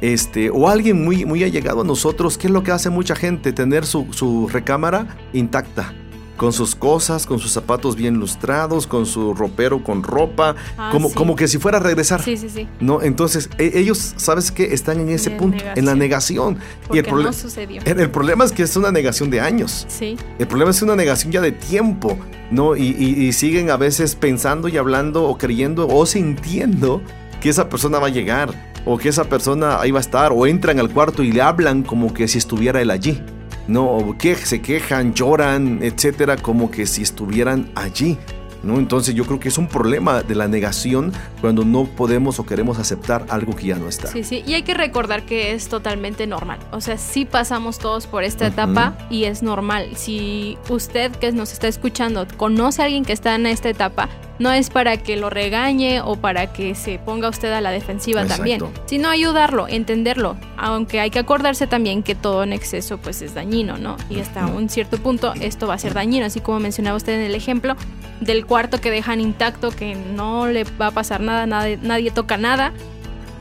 [0.00, 3.52] este, o alguien muy, muy allegado a nosotros, ¿qué es lo que hace mucha gente?
[3.52, 5.94] Tener su, su recámara intacta.
[6.36, 11.08] Con sus cosas, con sus zapatos bien lustrados, con su ropero con ropa, Ah, como,
[11.10, 11.14] sí.
[11.14, 12.22] como que si fuera a regresar.
[12.22, 12.66] Sí, sí, sí.
[12.80, 13.02] ¿No?
[13.02, 14.72] Entonces, e- ellos, ¿sabes qué?
[14.72, 16.56] Están en ese punto, en la negación.
[16.86, 17.82] Porque y el, proble- no sucedió.
[17.84, 19.84] el- el problema es que es una negación de años.
[19.90, 22.16] Sí, El problema es una negación ya de tiempo,
[22.50, 22.74] ¿no?
[22.74, 27.02] Y, y- y siguen a veces pensando y hablando o creyendo o sintiendo
[27.42, 30.46] que esa persona va a llegar o que esa persona ahí va a estar o
[30.46, 33.20] entran al cuarto y le hablan como que si estuviera él allí,
[33.68, 33.86] ¿no?
[33.86, 38.18] O que se quejan, lloran, etcétera, como que si estuvieran allí.
[38.62, 38.76] ¿No?
[38.76, 42.78] Entonces yo creo que es un problema de la negación cuando no podemos o queremos
[42.78, 44.08] aceptar algo que ya no está.
[44.08, 44.44] sí, sí.
[44.46, 46.58] Y hay que recordar que es totalmente normal.
[46.70, 49.96] O sea, sí pasamos todos por esta etapa y es normal.
[49.96, 54.10] Si usted que nos está escuchando conoce a alguien que está en esta etapa,
[54.40, 58.22] no es para que lo regañe o para que se ponga usted a la defensiva
[58.22, 58.36] Exacto.
[58.38, 60.36] también, sino ayudarlo, entenderlo.
[60.56, 63.98] Aunque hay que acordarse también que todo en exceso pues es dañino, ¿no?
[64.08, 67.20] Y hasta un cierto punto esto va a ser dañino, así como mencionaba usted en
[67.20, 67.76] el ejemplo
[68.20, 72.38] del cuarto que dejan intacto, que no le va a pasar nada, nadie, nadie toca
[72.38, 72.72] nada.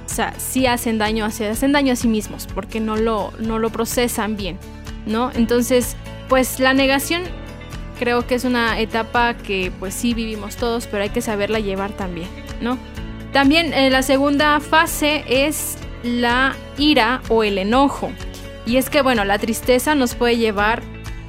[0.05, 3.57] O sea, sí hacen daño, se hacen daño a sí mismos porque no lo, no
[3.57, 4.57] lo procesan bien,
[5.05, 5.31] ¿no?
[5.33, 5.95] Entonces,
[6.27, 7.23] pues la negación
[7.99, 11.91] creo que es una etapa que pues sí vivimos todos, pero hay que saberla llevar
[11.91, 12.29] también,
[12.61, 12.77] ¿no?
[13.33, 18.11] También eh, la segunda fase es la ira o el enojo.
[18.65, 20.81] Y es que, bueno, la tristeza nos puede llevar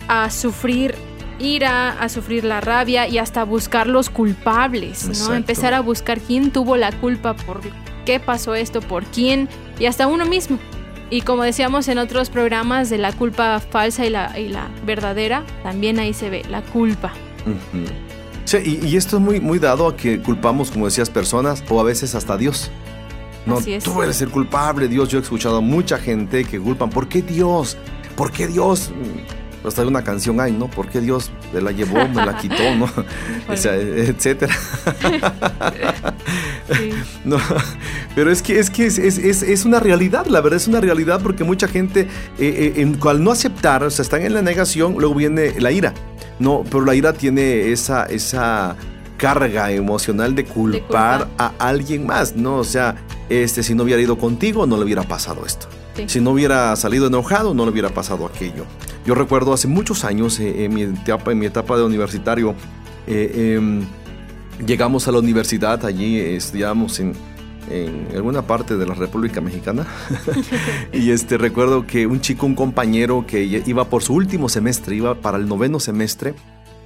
[0.09, 0.95] a sufrir
[1.39, 5.11] ira, a sufrir la rabia y hasta buscar los culpables, ¿no?
[5.11, 5.35] Exacto.
[5.35, 7.61] Empezar a buscar quién tuvo la culpa, por
[8.05, 9.49] qué pasó esto, por quién
[9.79, 10.59] y hasta uno mismo.
[11.11, 15.43] Y como decíamos en otros programas de la culpa falsa y la, y la verdadera,
[15.63, 17.13] también ahí se ve la culpa.
[17.45, 17.85] Ujú.
[18.45, 21.81] Sí, y, y esto es muy, muy dado a que culpamos, como decías, personas o
[21.81, 22.71] a veces hasta Dios.
[23.47, 23.83] No, Así es.
[23.85, 25.09] tú eres el culpable, Dios.
[25.09, 26.91] Yo he escuchado a mucha gente que culpan.
[26.91, 27.77] ¿Por qué Dios?
[28.15, 28.91] ¿Por qué Dios?
[28.91, 30.69] Mm, Hasta hay una canción hay, ¿no?
[30.69, 32.87] ¿Por qué Dios me la llevó, me la quitó, ¿no?
[33.49, 34.55] O sea, etcétera.
[37.25, 37.39] no,
[38.15, 41.21] pero es que es que es, es, es, una realidad, la verdad es una realidad
[41.23, 42.07] porque mucha gente, eh,
[42.39, 45.95] eh, en cual no aceptar, o sea, están en la negación, luego viene la ira.
[46.39, 48.77] No, pero la ira tiene esa, esa
[49.21, 52.57] carga emocional de culpar, a alguien más, ¿no?
[52.57, 52.97] O sea,
[53.29, 55.69] este, si no hubiera ido contigo, no le hubiera pasado esto.
[56.07, 58.65] Si no hubiera salido enojado, no le hubiera pasado aquello.
[59.05, 62.55] Yo recuerdo hace muchos años, eh, en, mi etapa, en mi etapa de universitario,
[63.07, 63.85] eh, em,
[64.67, 67.15] llegamos a la universidad, allí estudiamos en,
[67.71, 69.87] en alguna parte de la República Mexicana.
[70.93, 75.15] y este recuerdo que un chico, un compañero que iba por su último semestre, iba
[75.15, 76.35] para el noveno semestre,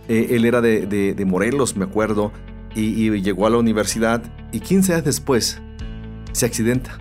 [0.09, 2.33] eh, él era de, Morelos, me acuerdo,
[2.75, 4.23] y, llegó a la universidad
[4.53, 5.61] y 15 años después
[6.33, 6.99] se accidenta.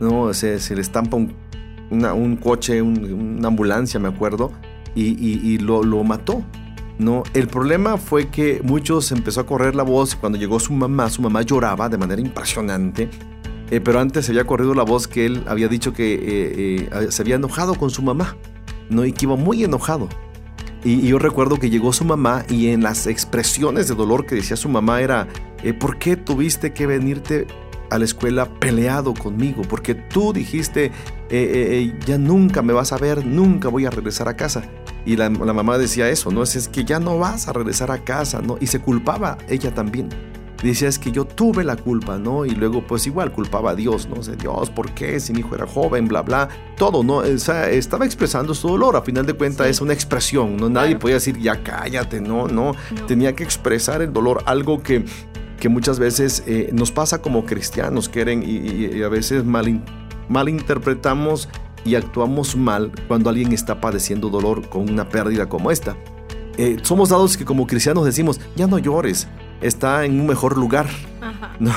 [0.00, 0.34] ¿no?
[0.34, 1.34] Se, le estampa un,
[1.90, 4.52] un coche, una ambulancia, me acuerdo,
[4.94, 6.42] y, lo, mató.
[6.98, 7.22] ¿No?
[7.34, 11.22] El problema fue que muchos empezó a correr la voz cuando llegó su mamá, su
[11.22, 13.08] mamá lloraba de manera impresionante.
[13.70, 17.22] Eh, pero antes se había corrido la voz que él había dicho que eh, se
[17.22, 18.36] había enojado con su mamá,
[18.90, 19.04] ¿no?
[19.04, 20.08] Y que iba muy enojado.
[20.84, 24.56] Y, yo recuerdo que llegó su mamá y en las expresiones de dolor que decía
[24.56, 25.26] su mamá era,
[25.62, 27.46] eh, ¿por qué tuviste que venirte
[27.90, 29.62] a la escuela peleado conmigo?
[29.62, 30.90] Porque tú dijiste, eh,
[31.30, 34.62] eh, ya nunca me vas a ver, nunca voy a regresar a casa.
[35.04, 36.42] Y la, mamá decía eso, ¿no?
[36.42, 38.56] Es, es que ya no vas a regresar a casa, ¿no?
[38.60, 40.08] Y se culpaba ella también
[40.68, 42.44] decía es que yo tuve la culpa, ¿no?
[42.44, 44.16] Y luego pues igual culpaba a Dios, ¿no?
[44.16, 45.20] O sea, Dios, ¿por qué?
[45.20, 47.16] Si mi hijo era joven, bla, bla, todo, ¿no?
[47.16, 50.68] O sea, estaba expresando su dolor, a final de cuentas es una expresión, ¿no?
[50.68, 52.72] Nadie podía decir, ya cállate, no, no,
[53.06, 55.04] tenía que expresar el dolor, algo que,
[55.60, 59.82] que muchas veces eh, nos pasa como cristianos, quieren, y, a veces mal,
[60.28, 61.48] malinterpretamos
[61.84, 65.96] y actuamos mal cuando alguien está padeciendo dolor con una pérdida como esta.
[66.56, 69.28] Eh, somos dados que como cristianos decimos, ya no llores,
[69.60, 70.88] está en un mejor lugar.
[71.60, 71.72] ¿no?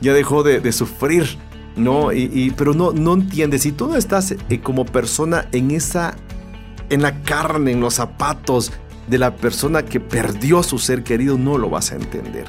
[0.00, 1.38] Ya dejó de, sufrir.
[1.76, 2.12] ¿no?
[2.12, 3.62] Y, pero no, no entiendes.
[3.62, 6.16] Si tú no estás eh, como persona en esa,
[6.90, 8.72] en la carne, en los zapatos
[9.06, 12.46] de la persona que perdió su ser querido, no lo vas a entender.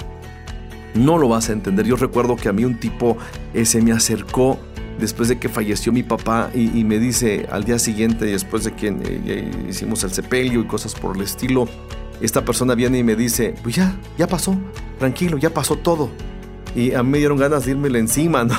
[0.95, 1.85] No lo vas a entender.
[1.85, 3.17] Yo recuerdo que a mí un tipo
[3.63, 4.57] se me acercó
[4.99, 8.87] después de que falleció mi papá y, me dice al día siguiente, después de que
[8.87, 11.67] eh, hicimos el sepelio y cosas por el estilo,
[12.21, 14.55] esta persona viene y me dice, pues ya, ya pasó,
[14.97, 16.09] tranquilo, ya pasó todo.
[16.75, 18.57] Y a mí me dieron ganas de irme encima, ¿no?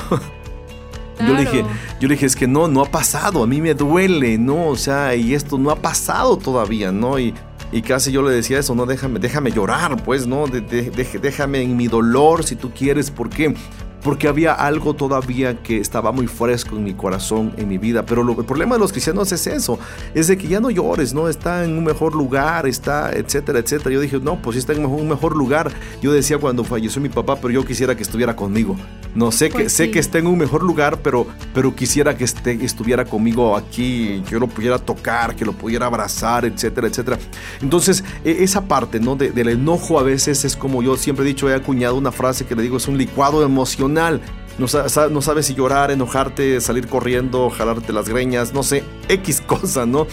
[1.21, 1.65] Yo le dije,
[2.01, 4.69] yo le dije, es que no, no ha pasado, a mí me duele, ¿no?
[4.69, 7.19] O sea, y esto no ha pasado todavía, ¿no?
[7.19, 7.35] Y,
[7.73, 10.47] y casi yo le decía eso, no, déjame, déjame llorar, pues, ¿no?
[10.47, 13.55] déjame en mi dolor si tú quieres, ¿por qué?
[14.03, 18.05] Porque había algo todavía que estaba muy fresco en mi corazón, en mi vida.
[18.05, 19.79] Pero el problema de los cristianos es eso,
[20.15, 21.29] es de que ya no llores, ¿no?
[21.29, 23.91] Está en un mejor lugar, está, etcétera, etcétera.
[23.91, 25.71] Yo dije, no, pues sí está en un mejor lugar.
[26.01, 28.77] Yo decía cuando falleció mi papá, pero yo quisiera que estuviera conmigo.
[29.15, 32.25] No sé que, pues sé que está en un mejor lugar, pero, pero quisiera que
[32.25, 37.19] esté, estuviera conmigo aquí, que yo lo pudiera tocar, que lo pudiera abrazar, etcétera, etcétera.
[37.61, 39.17] Entonces, e, esa parte, ¿no?
[39.17, 42.55] del enojo a veces es como yo siempre he dicho, he acuñado una frase que
[42.55, 43.41] le digo, es un licuado
[43.89, 44.21] emocional
[44.59, 50.07] no, sabes si llorar, enojarte, salir corriendo, jalarte las greñas, no sé, X cosa, ¿no?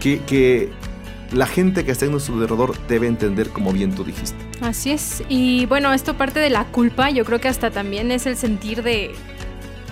[0.00, 0.70] Que, que
[1.32, 4.38] la gente que está en nuestro alrededor debe entender como bien tú dijiste.
[4.62, 5.22] Así es.
[5.28, 8.82] Y bueno, esto parte de la culpa, yo creo que hasta también es el sentir
[8.82, 9.12] de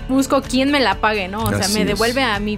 [0.07, 1.43] busco quién me la pague, ¿no?
[1.43, 2.57] O sea, me devuelve a mi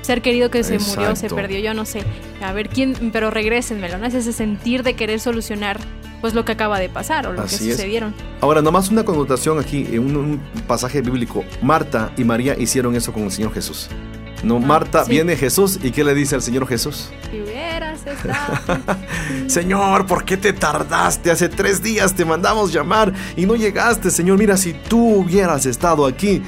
[0.00, 2.02] ser querido que se murió, se perdió, yo no sé.
[2.42, 4.06] A ver quién, pero regrésenmelo, ¿no?
[4.06, 5.78] Es ese sentir de querer solucionar
[6.20, 8.14] pues lo que acaba de pasar o lo que sucedieron.
[8.40, 11.44] Ahora, nomás una connotación aquí, en un, pasaje bíblico.
[11.62, 13.88] Marta y María hicieron eso con el Señor Jesús.
[14.42, 17.10] No, ah, Marta, viene Jesús y ¿qué le dice al Señor Jesús?
[17.30, 18.78] Si hubieras estado.
[19.48, 21.30] Señor, ¿por qué te tardaste?
[21.30, 24.38] Hace tres días te mandamos llamar y no llegaste, Señor.
[24.38, 26.42] Mira, si tú hubieras estado aquí,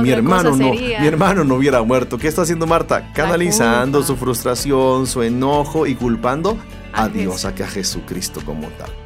[0.00, 2.16] mi hermano no, mi hermano no hubiera muerto.
[2.16, 3.12] ¿Qué está haciendo Marta?
[3.14, 6.58] Canalizando su frustración, su enojo y culpando
[6.92, 9.03] a, Dios, a que a Jesucristo como tal.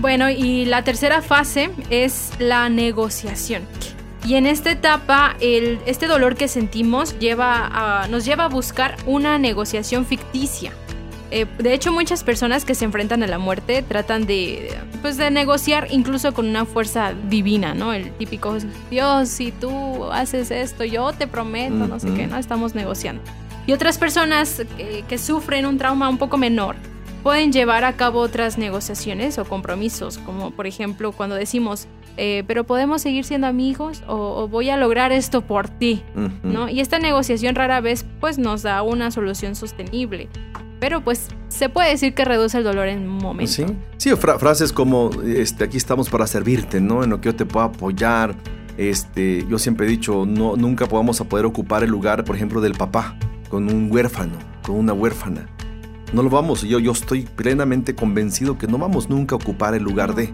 [0.00, 3.62] Bueno, y la tercera fase es la negociación.
[4.26, 8.96] Y en esta etapa, el, este dolor que sentimos lleva a, nos lleva a buscar
[9.06, 10.72] una negociación ficticia.
[11.30, 15.30] Eh, de hecho, muchas personas que se enfrentan a la muerte tratan de, pues, de
[15.30, 17.92] negociar incluso con una fuerza divina, ¿no?
[17.92, 18.56] El típico,
[18.90, 22.36] Dios, si tú haces esto, yo te prometo, no sé qué, ¿no?
[22.36, 23.22] Estamos negociando.
[23.66, 24.62] Y otras personas
[25.08, 26.76] que sufren un trauma un poco menor,
[27.26, 32.62] pueden llevar a cabo otras negociaciones o compromisos, como por ejemplo cuando decimos, eh, pero
[32.62, 36.04] podemos seguir siendo amigos o, voy a lograr esto por ti,
[36.44, 36.68] ¿no?
[36.68, 40.28] Y esta negociación rara vez pues nos da una solución sostenible.
[40.78, 43.52] pero pues se puede decir que reduce el dolor en un momento.
[43.52, 43.64] Sí,
[43.96, 47.02] sí frases como, este, aquí estamos para servirte, ¿no?
[47.02, 48.36] En lo que yo te puedo apoyar.
[48.76, 52.60] Este, yo siempre he dicho, no, nunca podamos a poder ocupar el lugar, por ejemplo,
[52.60, 53.16] del papá
[53.48, 55.48] con un huérfano, con una huérfana.
[56.12, 59.82] No lo vamos, yo, yo estoy plenamente convencido que no vamos nunca a ocupar el
[59.82, 60.32] lugar de.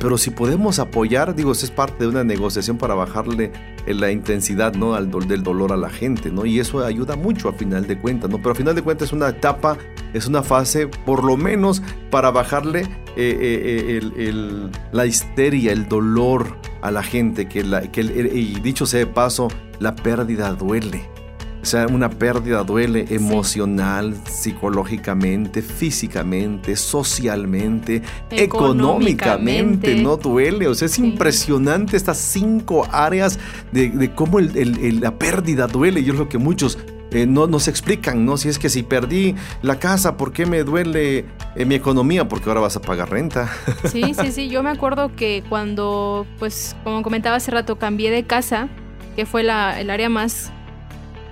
[0.00, 3.52] Pero si podemos apoyar, digo, eso es parte de una negociación para bajarle
[3.86, 4.94] eh, la intensidad ¿no?
[4.94, 6.46] Al, del dolor a la gente, ¿no?
[6.46, 8.38] Y eso ayuda mucho a final de cuentas, ¿no?
[8.38, 9.76] Pero a final de cuentas es una etapa,
[10.14, 12.80] es una fase, por lo menos, para bajarle
[13.16, 19.00] eh, eh, la histeria, el dolor a la gente, que, la, que y dicho sea
[19.00, 19.48] de paso,
[19.80, 21.19] la pérdida duele.
[21.62, 30.68] O sea, una pérdida duele emocional, psicológicamente, físicamente, socialmente, económicamente, no duele.
[30.68, 33.38] O sea, es impresionante estas cinco áreas
[33.72, 36.00] de, cómo la pérdida duele.
[36.00, 36.78] Y es lo que muchos
[37.10, 38.36] eh, no nos explican, ¿no?
[38.36, 42.26] Si es que si perdí la casa, ¿por qué me duele eh, mi economía?
[42.28, 43.50] Porque ahora vas a pagar renta.
[43.90, 44.48] Sí, sí, sí.
[44.50, 48.68] Yo me acuerdo que cuando, pues, como comentaba hace rato, cambié de casa,
[49.16, 50.52] que fue la, el área más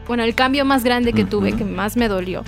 [0.09, 2.43] bueno, el cambio más grande que tuve, que más me dolió.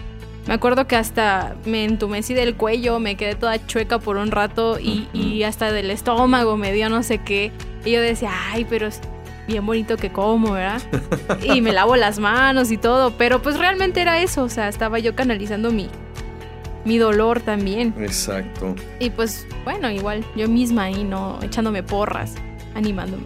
[0.49, 4.79] Me acuerdo que hasta me entumecí del cuello, me quedé toda chueca por un rato
[4.81, 7.53] y, hasta del estómago me dio no sé qué.
[7.85, 9.01] Y yo decía, ay, pero es
[9.47, 10.81] bien bonito que como, ¿verdad?
[11.43, 14.99] y me lavo las manos y todo, pero pues realmente era eso, o sea, estaba
[14.99, 15.89] yo canalizando mi,
[16.85, 17.95] mi dolor también.
[17.99, 18.75] Exacto.
[18.99, 21.39] Y pues bueno, igual yo misma ahí, ¿no?
[21.43, 22.35] Echándome porras,
[22.75, 23.25] animándome.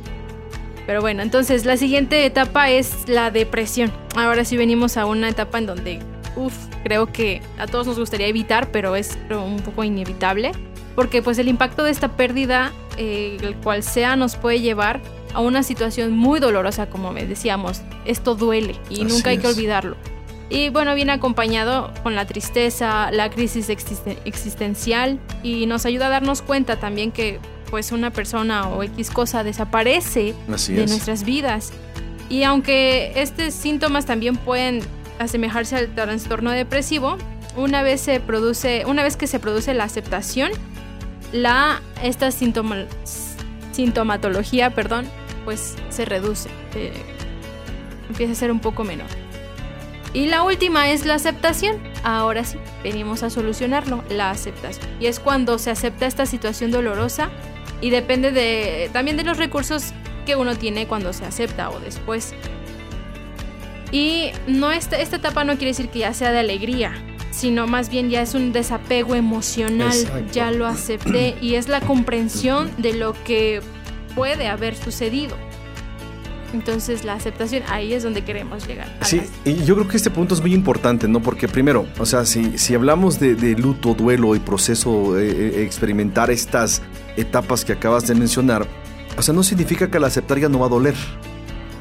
[0.86, 3.92] Pero bueno, entonces la siguiente etapa es la depresión.
[4.16, 6.00] Ahora sí venimos a una etapa en donde,
[6.36, 10.52] uff, creo que a todos nos gustaría evitar, pero es un poco inevitable.
[10.94, 15.00] Porque pues el impacto de esta pérdida, eh, el cual sea, nos puede llevar
[15.32, 17.82] a una situación muy dolorosa, como me decíamos.
[18.04, 19.96] Esto duele y nunca hay que olvidarlo.
[20.50, 26.42] Y bueno, viene acompañado con la tristeza, la crisis existencial y nos ayuda a darnos
[26.42, 27.40] cuenta también que
[27.74, 31.72] pues una persona o X cosa desaparece de nuestras vidas.
[32.28, 34.80] Y aunque estos síntomas también pueden
[35.18, 37.18] asemejarse al trastorno depresivo,
[37.56, 40.52] una vez se produce, una vez que se produce la aceptación,
[41.32, 42.30] la esta
[43.72, 45.08] sintomatología, perdón,
[45.44, 46.92] pues se reduce, eh,
[48.08, 49.08] empieza a ser un poco menor.
[50.12, 51.82] Y la última es la aceptación.
[52.04, 54.86] Ahora sí, venimos a solucionarlo, la aceptación.
[55.00, 57.30] Y es cuando se acepta esta situación dolorosa
[57.84, 59.92] y depende de, también de los recursos
[60.24, 62.32] que uno tiene cuando se acepta o después.
[63.92, 66.94] Y no esta, esta etapa no quiere decir que ya sea de alegría,
[67.30, 69.94] sino más bien ya es un desapego emocional,
[70.32, 73.60] ya lo acepté y es la comprensión de lo que
[74.14, 75.36] puede haber sucedido.
[76.54, 78.86] Entonces la aceptación, ahí es donde queremos llegar.
[79.02, 81.20] Sí, y yo creo que este punto es muy importante, ¿no?
[81.20, 86.30] Porque primero, o sea, si, si hablamos de, luto, duelo y proceso, eh, eh, experimentar
[86.30, 86.80] estas
[87.16, 88.68] etapas que acabas de mencionar,
[89.18, 90.94] o sea, no significa que al aceptar ya no va a doler.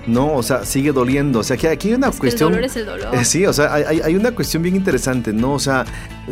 [0.07, 1.39] No, o sea, sigue doliendo.
[1.39, 2.49] O sea, que aquí hay una cuestión.
[2.49, 3.15] el dolor es el dolor.
[3.15, 5.53] Eh, sí, o sea, hay, hay, una cuestión bien interesante, ¿no?
[5.53, 5.86] O sea,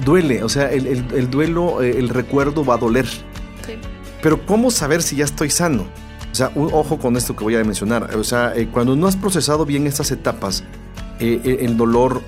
[0.04, 0.44] duele.
[0.44, 3.06] O sea, el, el, duelo, el recuerdo va a doler.
[3.08, 3.78] Sí.
[4.24, 5.86] Pero, ¿cómo saber si ya estoy sano?
[6.42, 8.16] Sea, un ojo con esto que voy a mencionar.
[8.16, 10.64] O sea, eh, cuando no has procesado bien estas etapas,
[11.20, 12.24] eh, eh, el dolor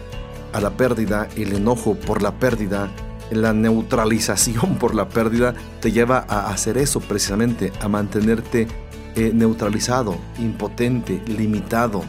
[0.51, 2.91] a la pérdida, el enojo por la pérdida,
[3.31, 8.67] la neutralización por la pérdida, te lleva a hacer eso precisamente, a mantenerte
[9.15, 12.03] neutralizado, impotente, limitado,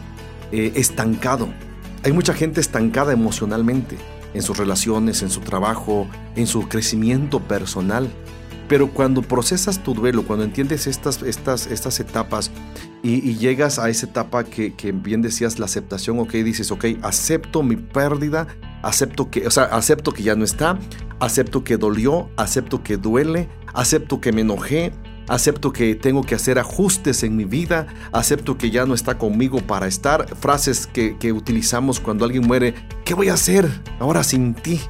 [0.51, 1.47] estancado.
[2.03, 3.97] Hay mucha gente estancada emocionalmente
[4.35, 8.11] en sus relaciones, en su trabajo, en su crecimiento personal.
[8.67, 12.51] Pero cuando procesas tu duelo, cuando entiendes estas, estas, estas etapas
[13.03, 17.75] y, llegas a esa etapa que, bien decías, la aceptación, ok, dices, ok, acepto mi
[17.75, 18.47] pérdida,
[18.81, 20.79] acepto que, o sea, acepto que ya no está,
[21.19, 24.91] acepto que dolió, acepto que duele, acepto que me enojé,
[25.27, 29.59] acepto que tengo que hacer ajustes en mi vida, acepto que ya no está conmigo
[29.59, 34.55] para estar, frases que, que utilizamos cuando alguien muere, ¿qué voy a hacer ahora sin
[34.55, 34.81] ti?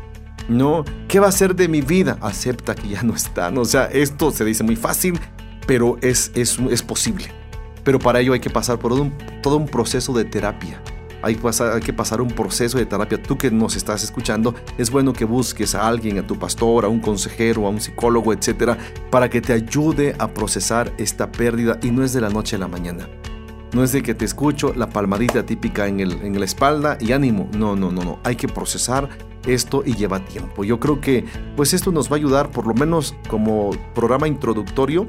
[0.48, 2.18] No, ¿qué va a ser de mi vida?
[2.22, 3.58] Acepta que ya no están.
[3.58, 5.20] O sea, esto se dice muy fácil,
[5.66, 7.26] pero es, es, es posible.
[7.84, 10.82] Pero para ello hay que pasar por un, todo un proceso de terapia.
[11.22, 11.40] Hay,
[11.74, 13.22] hay, que pasar un proceso de terapia.
[13.22, 16.88] Tú que nos estás escuchando, es bueno que busques a alguien, a tu pastor, a
[16.88, 18.78] un consejero, a un psicólogo, etcétera,
[19.10, 22.60] para que te ayude a procesar esta pérdida y no es de la noche a
[22.60, 23.08] la mañana.
[23.74, 27.12] No es de que te escucho la palmadita típica en, el, en la espalda y
[27.12, 27.50] ánimo.
[27.58, 28.20] No, no, no, no.
[28.24, 29.10] Hay que procesar
[29.48, 30.64] esto y lleva tiempo.
[30.64, 31.26] Yo creo que
[31.56, 35.08] pues esto nos va a ayudar por lo menos como programa introductorio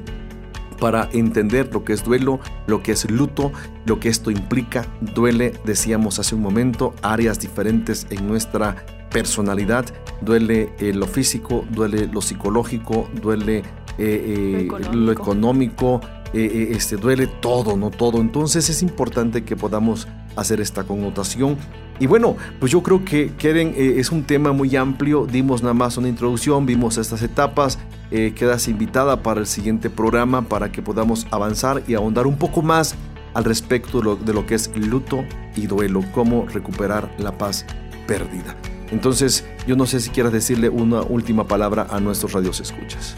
[0.79, 3.51] para entender lo que es duelo, lo que es luto,
[3.85, 4.85] lo que esto implica.
[5.01, 8.75] Duele, decíamos hace un momento, áreas diferentes en nuestra
[9.09, 9.85] personalidad,
[10.21, 13.63] duele eh, lo físico, duele lo psicológico, duele
[13.97, 16.01] eh, eh, lo económico,
[16.33, 18.19] este, duele todo, no todo.
[18.21, 21.57] Entonces es importante que podamos hacer esta connotación.
[21.99, 25.97] Y bueno, pues yo creo que Keren es un tema muy amplio, dimos nada más
[25.97, 27.79] una introducción, vimos estas etapas,
[28.11, 32.93] quedas invitada para el siguiente programa para que podamos avanzar y ahondar un poco más
[33.33, 35.23] al respecto de lo, de lo que es luto
[35.55, 37.65] y duelo, cómo recuperar la paz
[38.07, 38.55] perdida.
[38.89, 43.15] Entonces, yo no sé si quieras decirle una última palabra a nuestros radios escuchas.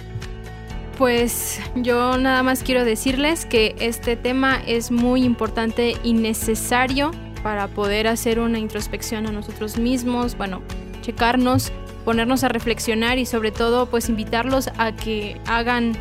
[1.00, 7.70] Pues yo nada más quiero decirles que este tema es muy importante y necesario para
[7.70, 10.62] poder hacer una introspección a nosotros mismos, bueno,
[11.02, 11.72] checarnos,
[12.04, 15.94] ponernos a reflexionar y sobre todo pues invitarlos a que hagan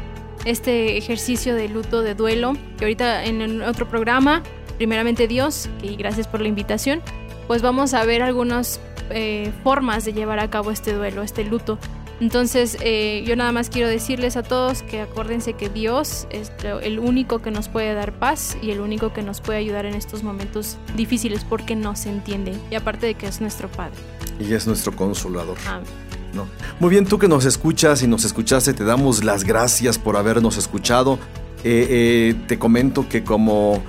[0.44, 4.42] este ejercicio de luto, de duelo, que ahorita en otro programa,
[4.78, 7.02] primeramente Dios, y gracias por la invitación,
[7.46, 8.80] pues vamos a ver algunas
[9.10, 11.78] eh, formas de llevar a cabo este duelo, este luto.
[12.20, 16.50] Entonces, eh, yo nada más quiero decirles a todos que acuérdense que Dios es
[16.82, 19.94] el único que nos puede dar paz y el único que nos puede ayudar en
[19.94, 22.54] estos momentos difíciles porque no se entiende.
[22.70, 23.96] Y aparte de que es nuestro Padre.
[24.40, 25.56] Y es nuestro consolador.
[26.34, 26.46] ¿no?
[26.80, 30.56] Muy bien, tú que nos escuchas y nos escuchaste, te damos las gracias por habernos
[30.56, 31.18] escuchado.
[31.62, 33.82] Eh, te comento que como